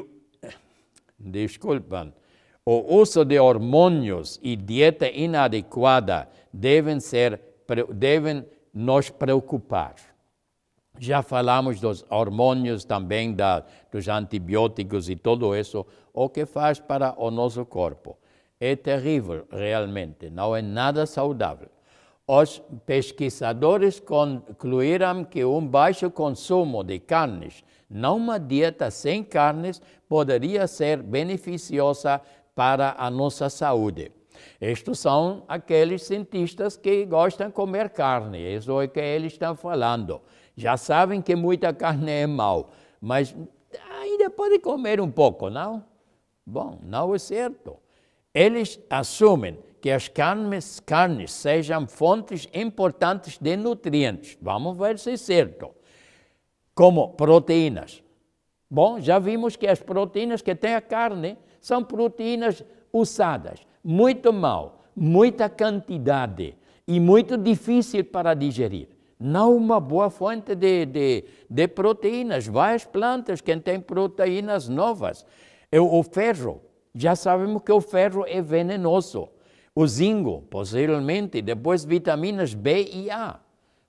desculpam, 1.17 2.13
o 2.65 2.97
uso 2.97 3.25
de 3.25 3.39
hormônios 3.39 4.41
e 4.43 4.57
dieta 4.57 5.09
inadequada 5.09 6.29
devem, 6.53 6.99
ser, 6.99 7.41
devem 7.95 8.45
nos 8.75 9.11
preocupar. 9.11 9.95
Já 10.99 11.23
falamos 11.23 11.79
dos 11.79 12.05
hormônios 12.11 12.85
também, 12.85 13.33
da, 13.33 13.65
dos 13.93 14.09
antibióticos 14.09 15.09
e 15.09 15.15
tudo 15.15 15.55
isso, 15.55 15.87
o 16.13 16.29
que 16.29 16.45
faz 16.45 16.81
para 16.81 17.15
o 17.17 17.31
nosso 17.31 17.65
corpo 17.65 18.19
é 18.61 18.75
terrível 18.75 19.47
realmente, 19.51 20.31
não 20.31 20.55
é 20.57 20.63
nada 20.63 21.07
saudável. 21.07 21.69
os 22.29 22.61
pesquisadores 22.85 24.01
concluíram 24.01 25.25
que 25.25 25.45
um 25.45 25.65
baixo 25.65 26.11
consumo 26.11 26.83
de 26.83 26.99
carnes, 26.99 27.63
não 27.89 28.17
uma 28.17 28.39
dieta 28.39 28.91
sem 28.91 29.23
carnes, 29.23 29.81
poderia 30.09 30.67
ser 30.67 31.03
beneficiosa 31.03 32.21
para 32.55 32.97
a 32.99 33.09
nossa 33.11 33.49
saúde. 33.49 34.11
Estes 34.61 34.99
são 34.99 35.45
aqueles 35.47 36.03
cientistas 36.03 36.77
que 36.77 37.07
gostam 37.07 37.47
de 37.47 37.53
comer 37.53 37.91
carne, 37.91 38.39
isso 38.39 38.73
é 38.81 38.87
o 38.87 38.89
que 38.89 39.01
eles 39.01 39.33
estão 39.33 39.55
falando. 39.55 40.21
Já 40.57 40.77
sabem 40.77 41.23
que 41.23 41.37
muita 41.37 41.73
carne 41.73 42.11
é 42.11 42.27
mal, 42.27 42.71
mas 43.01 43.37
ainda 44.01 44.29
pode 44.31 44.59
comer 44.59 45.01
um 45.01 45.11
pouco, 45.11 45.49
não? 45.49 45.85
Bom, 46.45 46.79
não 46.83 47.15
é 47.15 47.19
certo. 47.19 47.77
Eles 48.37 48.79
assumem 48.91 49.59
que 49.81 49.91
as 49.91 50.09
carnes, 50.09 50.79
carnes 50.79 51.33
sejam 51.33 51.89
fontes 51.89 52.47
importantes 52.53 53.39
de 53.39 53.57
nutrientes. 53.57 54.37
Vamos 54.43 54.77
ver 54.77 54.99
se 54.99 55.13
é 55.13 55.17
certo. 55.17 55.71
Como 56.75 57.15
proteínas. 57.15 58.03
Bom, 58.71 59.01
já 59.01 59.19
vimos 59.19 59.57
que 59.57 59.67
as 59.67 59.81
proteínas 59.81 60.43
que 60.43 60.55
tem 60.55 60.75
a 60.75 60.83
carne 60.83 61.39
são 61.63 61.83
proteínas 61.83 62.63
usadas 62.93 63.61
muito 63.83 64.35
mal, 64.35 64.85
muita 64.95 65.49
quantidade 65.49 66.59
e 66.87 67.01
muito 67.01 67.39
difícil 67.39 68.05
para 68.05 68.35
digerir. 68.35 68.89
Não 69.19 69.57
uma 69.57 69.81
boa 69.81 70.11
fonte 70.11 70.55
de, 70.55 70.85
de, 70.85 71.25
de 71.49 71.69
proteínas, 71.69 72.47
várias 72.47 72.85
plantas 72.85 73.41
que 73.41 73.57
têm 73.57 73.81
proteínas 73.81 74.69
novas. 74.69 75.25
O 75.73 76.03
ferro, 76.03 76.61
já 76.97 77.15
sabemos 77.15 77.63
que 77.63 77.73
o 77.73 77.81
ferro 77.81 78.25
é 78.27 78.41
venenoso. 78.41 79.29
O 79.75 79.87
zinco, 79.87 80.43
possivelmente, 80.49 81.43
depois 81.43 81.85
vitaminas 81.85 82.55
B 82.55 82.91
e 82.93 83.11
A. 83.11 83.39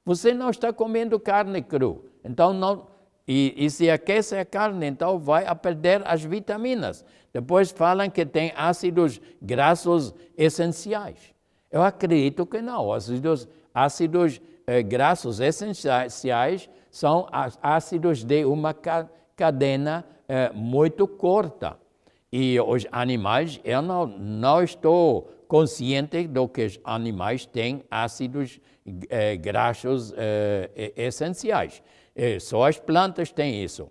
Você 0.03 0.33
não 0.33 0.49
está 0.49 0.73
comendo 0.73 1.19
carne 1.19 1.61
cru, 1.61 2.05
então 2.23 2.53
não, 2.53 2.87
e, 3.27 3.53
e, 3.57 3.69
se 3.69 3.89
aquece 3.89 4.37
a 4.37 4.45
carne, 4.45 4.87
então 4.87 5.19
vai 5.19 5.45
a 5.45 5.53
perder 5.53 6.01
as 6.05 6.23
vitaminas. 6.23 7.03
Depois 7.33 7.71
falam 7.71 8.09
que 8.09 8.25
tem 8.25 8.53
ácidos 8.55 9.19
graxos 9.41 10.13
essenciais. 10.37 11.19
Eu 11.69 11.83
acredito 11.83 12.45
que 12.45 12.61
não. 12.61 12.93
Ácidos, 12.93 13.47
ácidos 13.73 14.41
eh, 14.65 14.81
graxos 14.81 15.41
essenciais 15.41 16.69
são 16.89 17.27
ácidos 17.61 18.23
de 18.23 18.45
uma 18.45 18.73
cadena 19.35 20.05
eh, 20.27 20.49
muito 20.53 21.05
curta. 21.05 21.77
E 22.39 22.59
os 22.59 22.85
animais, 22.91 23.59
eu 23.63 23.81
não, 23.81 24.05
não 24.05 24.61
estou 24.61 25.27
consciente 25.47 26.27
do 26.27 26.47
que 26.47 26.65
os 26.67 26.79
animais 26.83 27.47
têm 27.47 27.83
ácidos 27.89 28.59
eh, 29.09 29.35
graxos 29.37 30.13
eh, 30.15 30.93
essenciais. 30.95 31.81
Eh, 32.15 32.39
só 32.39 32.67
as 32.67 32.77
plantas 32.77 33.31
têm 33.31 33.63
isso. 33.63 33.89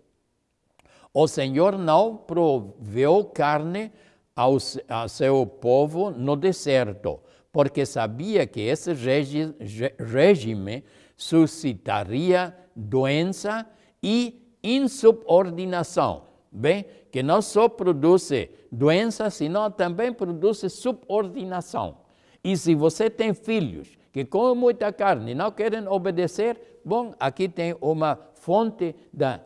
O 1.12 1.26
Senhor 1.26 1.76
não 1.76 2.16
proveu 2.16 3.24
carne 3.24 3.90
ao, 4.36 4.58
ao 4.88 5.08
seu 5.08 5.44
povo 5.44 6.12
no 6.12 6.36
deserto, 6.36 7.18
porque 7.50 7.84
sabia 7.84 8.46
que 8.46 8.60
esse 8.60 8.92
regi, 8.92 9.56
regime 9.98 10.84
suscitaria 11.16 12.56
doença 12.76 13.66
e 14.00 14.40
insubordinação. 14.62 16.26
Bem, 16.52 16.86
que 17.16 17.22
não 17.22 17.40
só 17.40 17.66
produz 17.66 18.30
doença, 18.70 19.30
senão 19.30 19.70
também 19.70 20.12
produz 20.12 20.70
subordinação. 20.70 21.96
E 22.44 22.54
se 22.58 22.74
você 22.74 23.08
tem 23.08 23.32
filhos 23.32 23.96
que 24.12 24.22
comem 24.22 24.54
muita 24.54 24.92
carne 24.92 25.32
e 25.32 25.34
não 25.34 25.50
querem 25.50 25.88
obedecer, 25.88 26.60
bom, 26.84 27.14
aqui 27.18 27.48
tem 27.48 27.74
uma 27.80 28.18
fonte 28.34 28.94
da, 29.10 29.40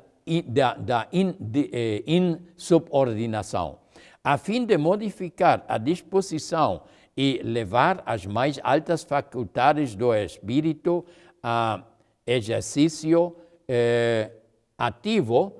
da, 0.48 0.74
da 0.74 1.08
eh, 1.12 2.02
insubordinação. 2.08 3.78
A 4.24 4.36
fim 4.36 4.64
de 4.66 4.76
modificar 4.76 5.64
a 5.68 5.78
disposição 5.78 6.82
e 7.16 7.40
levar 7.44 8.02
as 8.04 8.26
mais 8.26 8.58
altas 8.64 9.04
faculdades 9.04 9.94
do 9.94 10.12
espírito 10.12 11.04
a 11.40 11.84
exercício 12.26 13.36
eh, 13.68 14.32
ativo, 14.76 15.54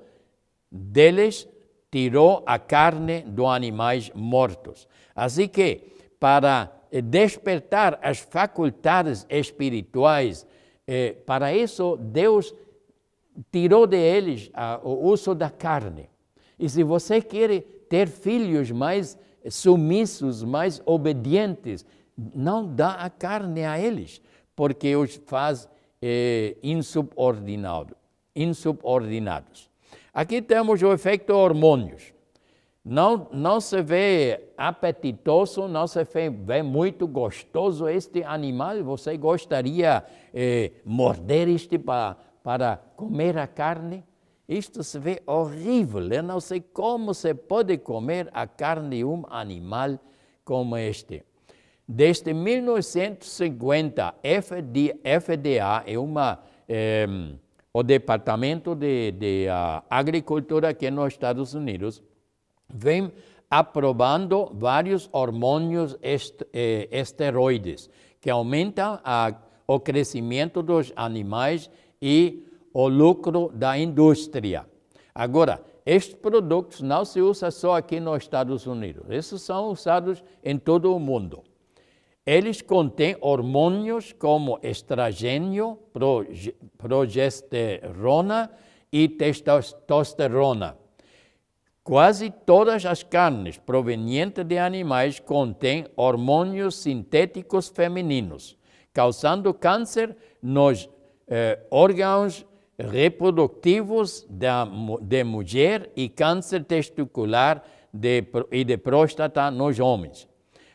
deles 0.69 1.47
tirou 1.91 2.41
a 2.45 2.57
carne 2.57 3.21
dos 3.21 3.45
animais 3.47 4.11
mortos. 4.15 4.87
Assim 5.13 5.47
que, 5.47 5.91
para 6.19 6.71
despertar 6.99 7.99
as 8.01 8.19
faculdades 8.19 9.25
espirituais. 9.29 10.45
Eh, 10.85 11.15
para 11.25 11.55
isso, 11.55 11.97
Deus 11.97 12.53
tirou 13.51 13.87
de 13.87 13.97
eles 13.97 14.49
ah, 14.53 14.81
o 14.83 15.07
uso 15.07 15.33
da 15.33 15.49
carne. 15.49 16.09
E 16.59 16.67
se 16.67 16.83
você 16.83 17.21
quer 17.21 17.61
ter 17.87 18.07
filhos 18.07 18.69
mais 18.71 19.17
sumissos, 19.49 20.43
mais 20.43 20.81
obedientes, 20.85 21.85
não 22.35 22.67
dá 22.67 22.91
a 22.91 23.09
carne 23.09 23.63
a 23.63 23.79
eles, 23.79 24.21
porque 24.55 24.95
os 24.95 25.15
faz 25.25 25.69
eh, 26.01 26.57
insubordinado, 26.61 27.95
insubordinados. 28.35 29.70
Aqui 30.13 30.41
temos 30.41 30.81
o 30.81 30.91
efeito 30.91 31.33
hormônios. 31.33 32.13
Não, 32.83 33.27
não 33.31 33.61
se 33.61 33.81
vê 33.81 34.49
apetitoso, 34.57 35.67
não 35.67 35.85
se 35.87 36.03
vê, 36.03 36.29
vê 36.29 36.63
muito 36.63 37.07
gostoso 37.07 37.87
este 37.87 38.23
animal. 38.23 38.83
Você 38.83 39.15
gostaria 39.15 40.03
eh, 40.33 40.71
morder 40.83 41.47
este 41.47 41.77
para, 41.77 42.17
para 42.43 42.77
comer 42.97 43.37
a 43.37 43.45
carne? 43.45 44.03
Isto 44.49 44.83
se 44.83 44.99
vê 44.99 45.21
horrível. 45.25 46.11
Eu 46.11 46.23
não 46.23 46.41
sei 46.41 46.59
como 46.59 47.13
se 47.13 47.33
pode 47.33 47.77
comer 47.77 48.27
a 48.33 48.45
carne 48.47 48.97
de 48.97 49.05
um 49.05 49.23
animal 49.29 49.97
como 50.43 50.75
este. 50.75 51.23
Desde 51.87 52.33
1950, 52.33 54.15
FD, 54.23 54.95
FDA 55.21 55.83
é 55.85 55.97
uma, 55.97 56.39
eh, 56.67 57.05
o 57.73 57.83
Departamento 57.83 58.75
de, 58.75 59.11
de 59.11 59.47
uh, 59.47 59.83
Agricultura 59.89 60.69
aqui 60.69 60.91
nos 60.91 61.13
Estados 61.13 61.53
Unidos 61.53 62.03
vem 62.69 63.11
aprovando 63.49 64.51
vários 64.53 65.09
hormônios 65.11 65.97
est, 66.01 66.41
eh, 66.53 66.87
esteroides 66.89 67.89
que 68.21 68.29
aumentam 68.29 68.97
a, 69.03 69.33
o 69.67 69.77
crescimento 69.77 70.63
dos 70.63 70.93
animais 70.95 71.69
e 72.01 72.45
o 72.73 72.87
lucro 72.87 73.51
da 73.53 73.77
indústria. 73.77 74.65
Agora, 75.13 75.61
estes 75.85 76.15
produtos 76.15 76.81
não 76.81 77.03
se 77.03 77.19
usam 77.19 77.51
só 77.51 77.75
aqui 77.75 77.99
nos 77.99 78.23
Estados 78.23 78.65
Unidos, 78.65 79.03
esses 79.09 79.41
são 79.41 79.69
usados 79.69 80.23
em 80.41 80.57
todo 80.57 80.95
o 80.95 80.99
mundo. 80.99 81.43
Eles 82.25 82.61
contêm 82.61 83.17
hormônios 83.19 84.13
como 84.13 84.59
estrogênio, 84.61 85.79
progesterona 86.77 88.51
e 88.91 89.09
testosterona. 89.09 90.77
Quase 91.83 92.29
todas 92.29 92.85
as 92.85 93.01
carnes 93.01 93.57
provenientes 93.57 94.45
de 94.45 94.59
animais 94.59 95.19
contêm 95.19 95.87
hormônios 95.95 96.75
sintéticos 96.75 97.69
femininos, 97.69 98.55
causando 98.93 99.51
câncer 99.51 100.15
nos 100.43 100.87
eh, 101.27 101.59
órgãos 101.71 102.45
reprodutivos 102.77 104.25
da, 104.29 104.67
de 105.01 105.23
mulher 105.23 105.91
e 105.95 106.07
câncer 106.07 106.63
testicular 106.63 107.63
de, 107.91 108.23
e 108.51 108.63
de 108.63 108.77
próstata 108.77 109.49
nos 109.49 109.79
homens. 109.79 110.29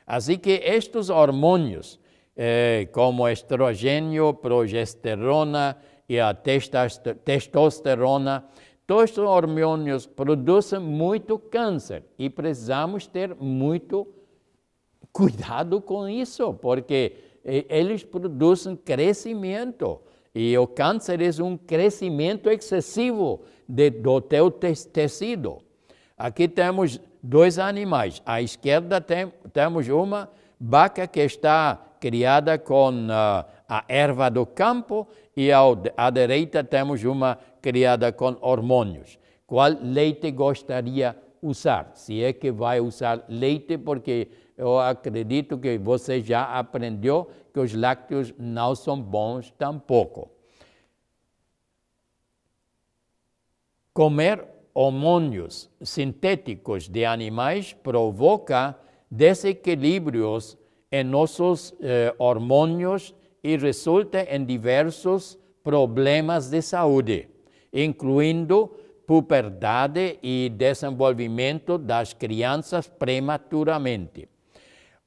Assim 0.07 0.39
que 0.39 0.63
estes 0.65 1.11
hormônios, 1.11 1.99
eh, 2.37 2.89
como 2.93 3.29
estrogênio, 3.29 4.33
progesterona 4.35 5.77
e 6.09 6.21
a 6.21 6.33
testosterona, 6.33 8.45
Todos 8.87 9.11
os 9.11 9.19
hormônios 9.19 10.07
produzem 10.07 10.79
muito 10.79 11.39
câncer 11.39 12.05
e 12.17 12.31
precisamos 12.31 13.09
ter 13.09 13.35
muito 13.35 14.07
cuidado 15.13 15.81
com 15.81 16.09
isso, 16.09 16.55
porque 16.55 17.17
eh, 17.45 17.67
eles 17.69 18.05
produzem 18.05 18.77
crescimento. 18.77 20.01
E 20.33 20.57
o 20.57 20.69
câncer 20.69 21.21
é 21.21 21.43
um 21.43 21.57
crescimento 21.57 22.49
excessivo 22.49 23.41
de, 23.69 23.91
do 23.91 24.21
teu 24.21 24.53
tecido. 24.53 25.59
Aqui 26.17 26.47
temos 26.47 27.01
dois 27.23 27.59
animais. 27.59 28.23
À 28.25 28.41
esquerda 28.41 29.01
tem, 29.01 29.33
temos 29.53 29.89
uma 29.89 30.29
vaca 30.61 31.07
que 31.07 31.21
está 31.21 31.81
criada 32.01 32.59
com 32.59 32.91
uh, 32.91 33.45
a 33.69 33.85
erva 33.89 34.31
do 34.31 34.47
campo 34.47 35.07
e 35.37 35.51
ao, 35.51 35.77
à 35.97 36.11
direita 36.11 36.63
temos 36.63 37.03
uma 37.05 37.39
criada 37.61 38.13
com 38.13 38.37
hormônios. 38.41 39.19
Qual 39.47 39.71
leite 39.81 40.31
gostaria 40.31 41.17
usar? 41.43 41.93
Se 41.95 42.23
é 42.23 42.33
que 42.33 42.51
vai 42.51 42.81
usar 42.81 43.25
leite, 43.29 43.79
porque 43.79 44.29
eu 44.57 44.79
acredito 44.79 45.59
que 45.59 45.79
você 45.79 46.21
já 46.21 46.45
aprendeu 46.45 47.31
que 47.53 47.61
os 47.61 47.75
lácteos 47.75 48.33
não 48.39 48.75
são 48.75 49.01
bons 49.01 49.51
tampouco. 49.53 50.31
Comer 53.93 54.56
hormônios 54.77 55.71
sintéticos 55.81 56.87
de 56.87 57.07
animais 57.07 57.73
provoca 57.73 58.79
desequilíbrios 59.11 60.59
em 60.93 61.03
nossos 61.03 61.75
eh, 61.81 62.15
hormônios 62.19 63.15
e 63.43 63.57
resulta 63.57 64.27
em 64.29 64.45
diversos 64.45 65.39
problemas 65.65 66.51
de 66.51 66.61
saúde, 66.61 67.27
incluindo 67.73 68.71
puberdade 69.07 70.19
e 70.23 70.53
desenvolvimento 70.55 71.79
das 71.79 72.13
crianças 72.13 72.87
prematuramente. 72.87 74.29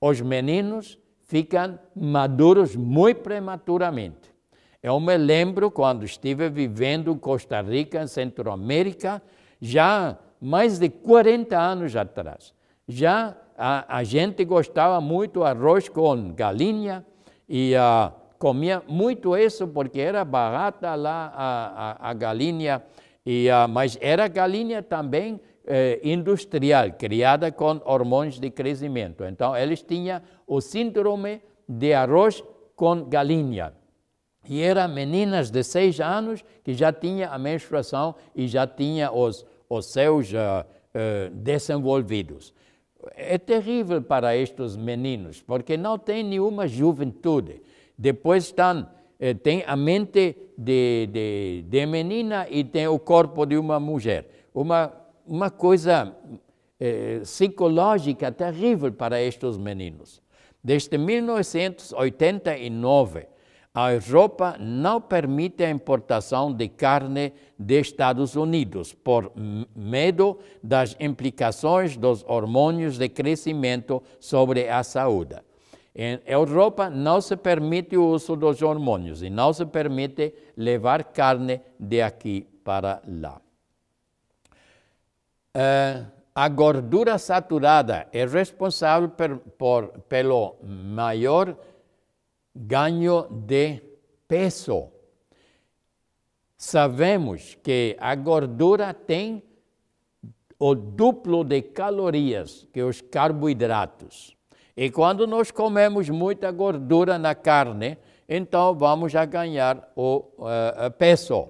Os 0.02 0.20
meninos 0.20 0.98
ficam 1.26 1.78
maduros 1.96 2.76
muito 2.76 3.22
prematuramente. 3.22 4.34
Eu 4.82 5.00
me 5.00 5.16
lembro 5.16 5.70
quando 5.70 6.06
estive 6.06 6.50
vivendo 6.50 7.12
em 7.12 7.18
Costa 7.20 7.62
Rica, 7.62 8.02
em 8.02 8.08
Centro-América, 8.08 9.22
já 9.62 10.18
mais 10.40 10.80
de 10.80 10.90
40 10.90 11.58
anos 11.58 11.96
atrás. 11.96 12.54
Já 12.88 13.36
a, 13.58 13.98
a 13.98 14.04
gente 14.04 14.44
gostava 14.46 15.00
muito 15.02 15.44
arroz 15.44 15.90
com 15.90 16.34
galinha 16.34 17.06
e 17.48 17.74
uh, 17.76 18.12
comia 18.38 18.82
muito 18.88 19.36
isso 19.36 19.68
porque 19.68 20.00
era 20.00 20.24
barata 20.24 20.96
lá 20.96 21.34
a, 21.36 22.08
a, 22.08 22.10
a 22.10 22.14
galinha, 22.14 22.82
e, 23.26 23.50
uh, 23.50 23.68
mas 23.68 23.98
era 24.02 24.28
galinha 24.28 24.82
também 24.82 25.40
eh, 25.72 26.00
industrial, 26.04 26.92
criada 26.94 27.52
com 27.52 27.80
hormônios 27.86 28.40
de 28.40 28.50
crescimento. 28.50 29.24
Então, 29.24 29.56
eles 29.56 29.84
tinham 29.84 30.20
o 30.48 30.60
síndrome 30.60 31.44
de 31.68 31.94
arroz 31.94 32.44
com 32.76 33.04
galinha. 33.04 33.72
E 34.48 34.62
eram 34.62 34.88
meninas 34.88 35.52
de 35.52 35.64
seis 35.64 36.00
anos 36.00 36.44
que 36.64 36.74
já 36.74 36.92
tinham 36.92 37.32
a 37.32 37.38
menstruação 37.38 38.16
e 38.36 38.48
já 38.48 38.66
tinham 38.66 39.16
os, 39.16 39.46
os 39.70 39.86
seus 39.88 40.32
uh, 40.32 40.36
uh, 40.36 41.30
desenvolvidos. 41.32 42.54
É 43.16 43.38
terrível 43.38 44.02
para 44.02 44.36
estes 44.36 44.76
meninos, 44.76 45.42
porque 45.42 45.78
não 45.78 45.98
tem 45.98 46.24
nenhuma 46.24 46.68
juventude. 46.68 47.62
Depois 47.98 48.46
estão, 48.46 48.88
eh, 49.20 49.34
tem 49.34 49.64
a 49.66 49.76
mente 49.76 50.36
de, 50.58 51.10
de, 51.12 51.66
de 51.68 51.86
menina 51.86 52.48
e 52.50 52.64
tem 52.64 52.88
o 52.88 53.00
corpo 53.00 53.46
de 53.46 53.58
uma 53.58 53.80
mulher. 53.80 54.28
Uma, 54.54 54.94
uma 55.26 55.50
coisa 55.50 56.16
eh, 56.80 57.20
psicológica 57.22 58.32
terrível 58.32 58.92
para 58.92 59.22
estes 59.22 59.58
meninos. 59.58 60.22
Desde 60.64 60.98
1989, 60.98 63.28
a 63.74 63.94
Europa 63.94 64.56
não 64.60 65.00
permite 65.00 65.64
a 65.64 65.70
importação 65.70 66.52
de 66.52 66.68
carne 66.68 67.34
dos 67.58 67.78
Estados 67.78 68.36
Unidos 68.36 68.94
por 68.94 69.32
medo 69.76 70.40
das 70.64 70.96
implicações 71.00 71.96
dos 71.96 72.24
hormônios 72.28 72.98
de 72.98 73.08
crescimento 73.10 74.02
sobre 74.20 74.68
a 74.70 74.84
saúde. 74.84 75.36
Em 75.96 76.20
Europa 76.26 76.90
não 76.90 77.22
se 77.22 77.36
permite 77.36 77.98
o 77.98 78.08
uso 78.08 78.36
dos 78.36 78.62
hormônios 78.62 79.22
e 79.22 79.30
não 79.30 79.54
se 79.54 79.66
permite 79.66 80.34
levar 80.56 81.04
carne 81.04 81.62
de 81.80 82.02
aqui 82.02 82.48
para 82.64 83.02
lá. 83.08 83.42
Uh, 85.56 86.06
a 86.34 86.48
gordura 86.48 87.18
saturada 87.18 88.08
é 88.14 88.26
responsável 88.26 89.10
per, 89.10 89.36
por, 89.58 89.90
pelo 90.08 90.56
maior 90.64 91.58
ganho 92.60 93.26
de 93.30 93.82
peso. 94.28 94.90
Sabemos 96.58 97.58
que 97.64 97.96
a 98.00 98.14
gordura 98.16 98.94
tem 98.94 99.42
o 100.60 100.76
duplo 100.76 101.46
de 101.46 101.62
calorias 101.62 102.68
que 102.74 102.84
os 102.84 103.00
carboidratos. 103.00 104.36
E 104.76 104.92
quando 104.92 105.26
nós 105.26 105.52
comemos 105.52 106.10
muita 106.10 106.52
gordura 106.52 107.18
na 107.18 107.34
carne, 107.34 107.98
então 108.28 108.76
vamos 108.76 109.16
a 109.16 109.24
ganhar 109.24 109.90
o 109.96 110.26
uh, 110.38 110.92
peso. 110.98 111.48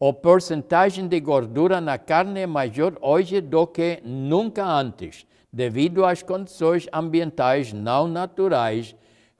A 0.00 0.12
porcentagem 0.12 1.08
de 1.08 1.18
gordura 1.18 1.80
na 1.80 1.98
carne 1.98 2.40
é 2.40 2.46
maior 2.46 2.96
hoje 3.00 3.40
do 3.40 3.66
que 3.66 4.00
nunca 4.04 4.64
antes, 4.64 5.26
devido 5.52 6.04
às 6.04 6.22
condições 6.22 6.86
ambientais 6.92 7.72
não 7.72 8.06
naturais 8.06 8.94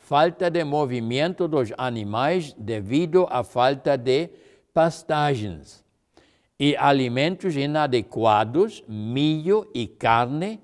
falta 0.06 0.48
de 0.48 0.62
movimento 0.62 1.48
dos 1.48 1.72
animais 1.76 2.52
devido 2.56 3.26
à 3.28 3.42
falta 3.42 3.98
de 3.98 4.30
pastagens 4.72 5.84
e 6.60 6.76
alimentos 6.76 7.56
inadequados, 7.56 8.84
milho 8.86 9.68
e 9.74 9.88
carne 9.88 10.60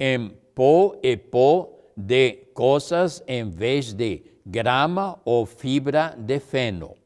em 0.00 0.30
pó 0.54 0.96
e 1.02 1.14
pó 1.14 1.68
de 1.94 2.36
coisas 2.54 3.22
em 3.28 3.50
vez 3.50 3.92
de 3.92 4.22
grama 4.46 5.20
ou 5.26 5.44
fibra 5.44 6.14
de 6.16 6.40
feno. 6.40 6.96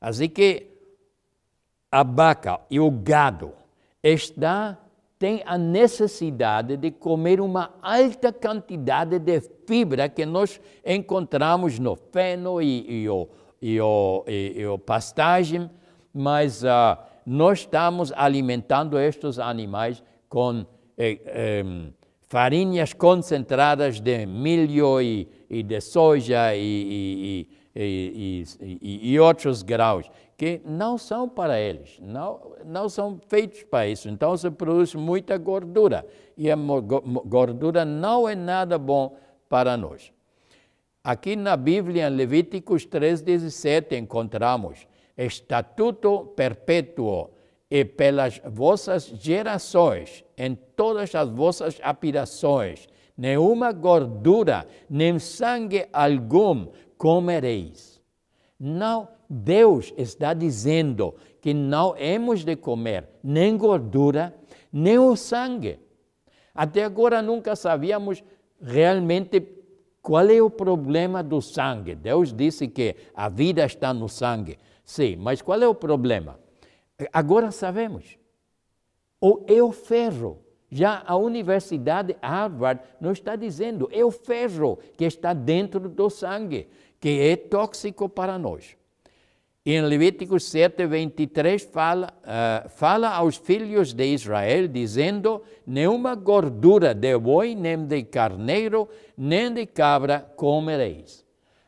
Assim 0.00 0.30
que 0.30 0.66
a 1.92 2.02
vaca 2.02 2.58
e 2.70 2.80
o 2.80 2.90
gado 2.90 3.52
está 4.02 4.78
tem 5.18 5.42
a 5.44 5.58
necessidade 5.58 6.76
de 6.76 6.90
comer 6.92 7.40
uma 7.40 7.74
alta 7.82 8.32
quantidade 8.32 9.18
de 9.18 9.40
fibra 9.66 10.08
que 10.08 10.24
nós 10.24 10.60
encontramos 10.86 11.78
no 11.78 11.96
feno 11.96 12.62
e, 12.62 13.02
e, 13.02 13.08
o, 13.08 13.28
e, 13.60 13.80
o, 13.80 14.24
e, 14.28 14.52
e 14.56 14.66
o 14.66 14.78
pastagem, 14.78 15.68
mas 16.14 16.62
uh, 16.62 16.96
nós 17.26 17.60
estamos 17.60 18.12
alimentando 18.14 18.98
estes 18.98 19.38
animais 19.38 20.02
com 20.28 20.64
eh, 20.96 21.18
eh, 21.26 21.64
farinhas 22.28 22.92
concentradas 22.92 24.00
de 24.00 24.26
milho 24.26 25.00
e, 25.00 25.28
de 25.62 25.80
soja 25.80 26.54
e, 26.54 27.46
e, 27.74 29.20
outros 29.20 29.62
graus 29.62 30.10
que 30.38 30.62
não 30.64 30.96
são 30.96 31.28
para 31.28 31.60
eles, 31.60 31.98
não, 32.00 32.52
não 32.64 32.88
são 32.88 33.20
feitos 33.26 33.64
para 33.64 33.88
isso. 33.88 34.08
Então 34.08 34.36
se 34.36 34.48
produz 34.48 34.94
muita 34.94 35.36
gordura 35.36 36.06
e 36.36 36.48
a 36.48 36.54
gordura 36.56 37.84
não 37.84 38.28
é 38.28 38.36
nada 38.36 38.78
bom 38.78 39.16
para 39.48 39.76
nós. 39.76 40.12
Aqui 41.02 41.34
na 41.34 41.56
Bíblia, 41.56 42.06
em 42.06 42.14
Levíticos 42.14 42.86
3,17, 42.86 43.98
encontramos 43.98 44.86
estatuto 45.16 46.26
perpétuo 46.36 47.30
e 47.68 47.84
pelas 47.84 48.40
vossas 48.44 49.06
gerações, 49.06 50.24
em 50.36 50.54
todas 50.54 51.12
as 51.16 51.28
vossas 51.28 51.80
aspirações, 51.82 52.86
nenhuma 53.16 53.72
gordura, 53.72 54.68
nem 54.88 55.18
sangue 55.18 55.88
algum 55.92 56.68
comereis. 56.96 58.00
Não 58.58 59.17
Deus 59.28 59.92
está 59.96 60.32
dizendo 60.32 61.14
que 61.40 61.52
não 61.52 61.94
hemos 61.96 62.44
de 62.44 62.56
comer 62.56 63.08
nem 63.22 63.56
gordura, 63.56 64.34
nem 64.72 64.98
o 64.98 65.14
sangue. 65.16 65.78
Até 66.54 66.84
agora 66.84 67.20
nunca 67.20 67.54
sabíamos 67.54 68.24
realmente 68.60 69.40
qual 70.00 70.28
é 70.30 70.40
o 70.40 70.48
problema 70.48 71.22
do 71.22 71.42
sangue. 71.42 71.94
Deus 71.94 72.32
disse 72.32 72.66
que 72.68 72.96
a 73.14 73.28
vida 73.28 73.64
está 73.64 73.92
no 73.92 74.08
sangue. 74.08 74.58
Sim, 74.82 75.16
mas 75.16 75.42
qual 75.42 75.60
é 75.60 75.68
o 75.68 75.74
problema? 75.74 76.40
Agora 77.12 77.50
sabemos. 77.50 78.18
O 79.20 79.44
é 79.46 79.62
o 79.62 79.70
ferro. 79.72 80.42
Já 80.70 81.02
a 81.06 81.16
Universidade 81.16 82.16
Harvard 82.22 82.82
nos 83.00 83.18
está 83.18 83.36
dizendo, 83.36 83.88
é 83.92 84.04
o 84.04 84.10
ferro 84.10 84.78
que 84.96 85.04
está 85.04 85.32
dentro 85.32 85.88
do 85.88 86.08
sangue, 86.10 86.68
que 86.98 87.20
é 87.20 87.36
tóxico 87.36 88.08
para 88.08 88.38
nós. 88.38 88.77
Em 89.70 89.82
Levítico 89.82 90.40
7, 90.40 90.86
23, 90.86 91.62
fala, 91.64 92.08
uh, 92.24 92.70
fala 92.70 93.10
aos 93.10 93.36
filhos 93.36 93.92
de 93.92 94.02
Israel, 94.14 94.66
dizendo: 94.66 95.42
Nenhuma 95.66 96.14
gordura 96.14 96.94
de 96.94 97.18
boi, 97.18 97.54
nem 97.54 97.84
de 97.84 98.02
carneiro, 98.04 98.88
nem 99.14 99.52
de 99.52 99.66
cabra 99.66 100.20
comereis. 100.36 101.22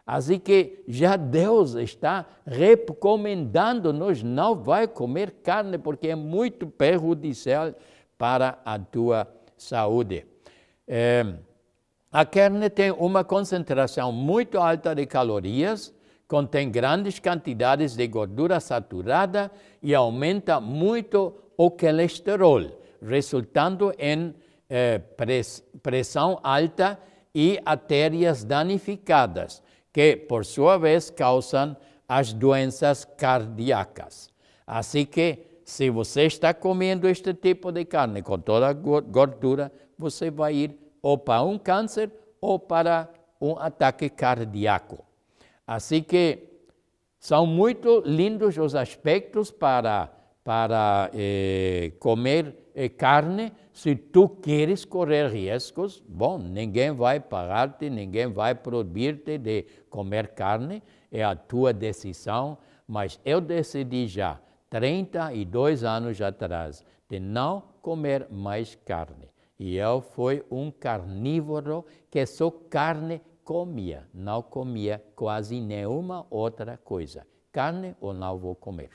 Assim 0.07 0.39
que 0.39 0.83
já 0.89 1.15
Deus 1.15 1.75
está 1.75 2.25
recomendando-nos: 2.47 4.23
não 4.23 4.55
vai 4.55 4.89
comer 4.89 5.33
carne, 5.43 5.77
porque 5.77 6.09
é 6.09 6.15
muito 6.15 6.69
perjudicial 6.69 7.75
para 8.17 8.61
a 8.65 8.79
tua 8.79 9.29
saúde. 9.59 10.25
É, 10.89 11.35
a 12.11 12.25
carne 12.25 12.71
tem 12.71 12.93
uma 12.93 13.23
concentração 13.23 14.11
muito 14.11 14.57
alta 14.57 14.95
de 14.95 15.05
calorias 15.05 15.93
contém 16.31 16.70
grandes 16.70 17.18
quantidades 17.18 17.97
de 17.97 18.07
gordura 18.07 18.61
saturada 18.61 19.51
e 19.83 19.93
aumenta 19.93 20.61
muito 20.61 21.35
o 21.57 21.72
colesterol, 21.72 22.70
resultando 23.03 23.93
em 23.99 24.33
eh, 24.68 25.01
pressão 25.83 26.39
alta 26.41 26.97
e 27.35 27.59
artérias 27.64 28.45
danificadas, 28.45 29.61
que 29.93 30.14
por 30.14 30.45
sua 30.45 30.78
vez 30.78 31.11
causam 31.11 31.76
as 32.09 32.33
doenças 32.33 33.05
cardíacas. 33.05 34.31
Assim 34.64 35.05
que, 35.05 35.61
se 35.64 35.91
você 35.91 36.26
está 36.26 36.55
comendo 36.55 37.09
este 37.09 37.35
tipo 37.35 37.72
de 37.72 37.85
carne 37.85 38.22
com 38.22 38.39
toda 38.39 38.68
a 38.68 38.72
gordura, 38.72 39.72
você 39.99 40.31
vai 40.31 40.55
ir 40.55 40.78
ou 41.03 41.18
para 41.18 41.43
um 41.43 41.59
câncer 41.59 42.09
ou 42.41 42.57
para 42.57 43.09
um 43.41 43.59
ataque 43.59 44.09
cardíaco. 44.09 45.10
Assim 45.71 46.03
que 46.03 46.49
são 47.16 47.47
muito 47.47 48.03
lindos 48.05 48.59
os 48.59 48.75
aspectos 48.75 49.53
para, 49.53 50.11
para 50.43 51.09
eh, 51.14 51.93
comer 52.01 52.57
eh, 52.75 52.89
carne. 52.89 53.53
Se 53.73 53.95
tu 53.95 54.29
queres 54.29 54.85
correr 54.85 55.29
riscos, 55.29 56.03
bom, 56.09 56.39
ninguém 56.39 56.91
vai 56.91 57.21
pagar-te, 57.21 57.89
ninguém 57.89 58.27
vai 58.27 58.53
proibir-te 58.53 59.39
de 59.39 59.64
comer 59.89 60.35
carne, 60.35 60.83
é 61.09 61.23
a 61.23 61.37
tua 61.37 61.73
decisão, 61.73 62.59
mas 62.89 63.21
eu 63.25 63.41
decidi 63.41 64.09
já, 64.09 64.41
32 64.68 65.85
anos 65.85 66.21
atrás, 66.21 66.85
de 67.09 67.21
não 67.21 67.62
comer 67.81 68.27
mais 68.29 68.75
carne. 68.75 69.31
E 69.57 69.77
eu 69.77 70.01
fui 70.01 70.43
um 70.51 70.68
carnívoro 70.68 71.87
que 72.11 72.27
só 72.27 72.51
carne 72.51 73.21
comia, 73.51 74.07
não 74.15 74.41
comia 74.41 75.03
quase 75.17 75.61
nenhuma 75.61 76.25
outra 76.31 76.77
coisa. 76.77 77.27
Carne 77.51 77.97
ou 78.01 78.15
não 78.15 78.39
vou 78.39 78.55
comer. 78.55 78.91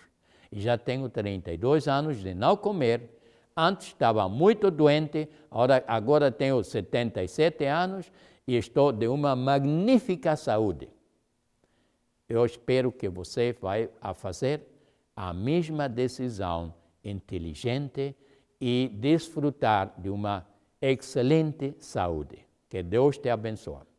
E 0.49 0.61
já 0.61 0.77
tenho 0.77 1.09
32 1.09 1.89
anos 1.89 2.21
de 2.21 2.33
não 2.33 2.55
comer. 2.55 3.19
Antes 3.53 3.87
estava 3.87 4.29
muito 4.29 4.71
doente, 4.71 5.27
agora, 5.51 5.83
agora 5.85 6.31
tenho 6.31 6.63
77 6.63 7.65
anos 7.65 8.09
e 8.47 8.55
estou 8.55 8.93
de 8.93 9.09
uma 9.09 9.35
magnífica 9.35 10.37
saúde. 10.37 10.87
Eu 12.29 12.45
espero 12.45 12.93
que 12.93 13.09
você 13.09 13.51
vai 13.59 13.89
a 13.99 14.13
fazer 14.13 14.61
a 15.13 15.33
mesma 15.33 15.89
decisão 15.89 16.73
inteligente 17.03 18.15
e 18.61 18.89
desfrutar 18.93 19.93
de 19.97 20.09
uma 20.09 20.47
excelente 20.81 21.75
saúde. 21.77 22.39
Que 22.69 22.81
Deus 22.81 23.17
te 23.17 23.27
abençoe. 23.27 23.94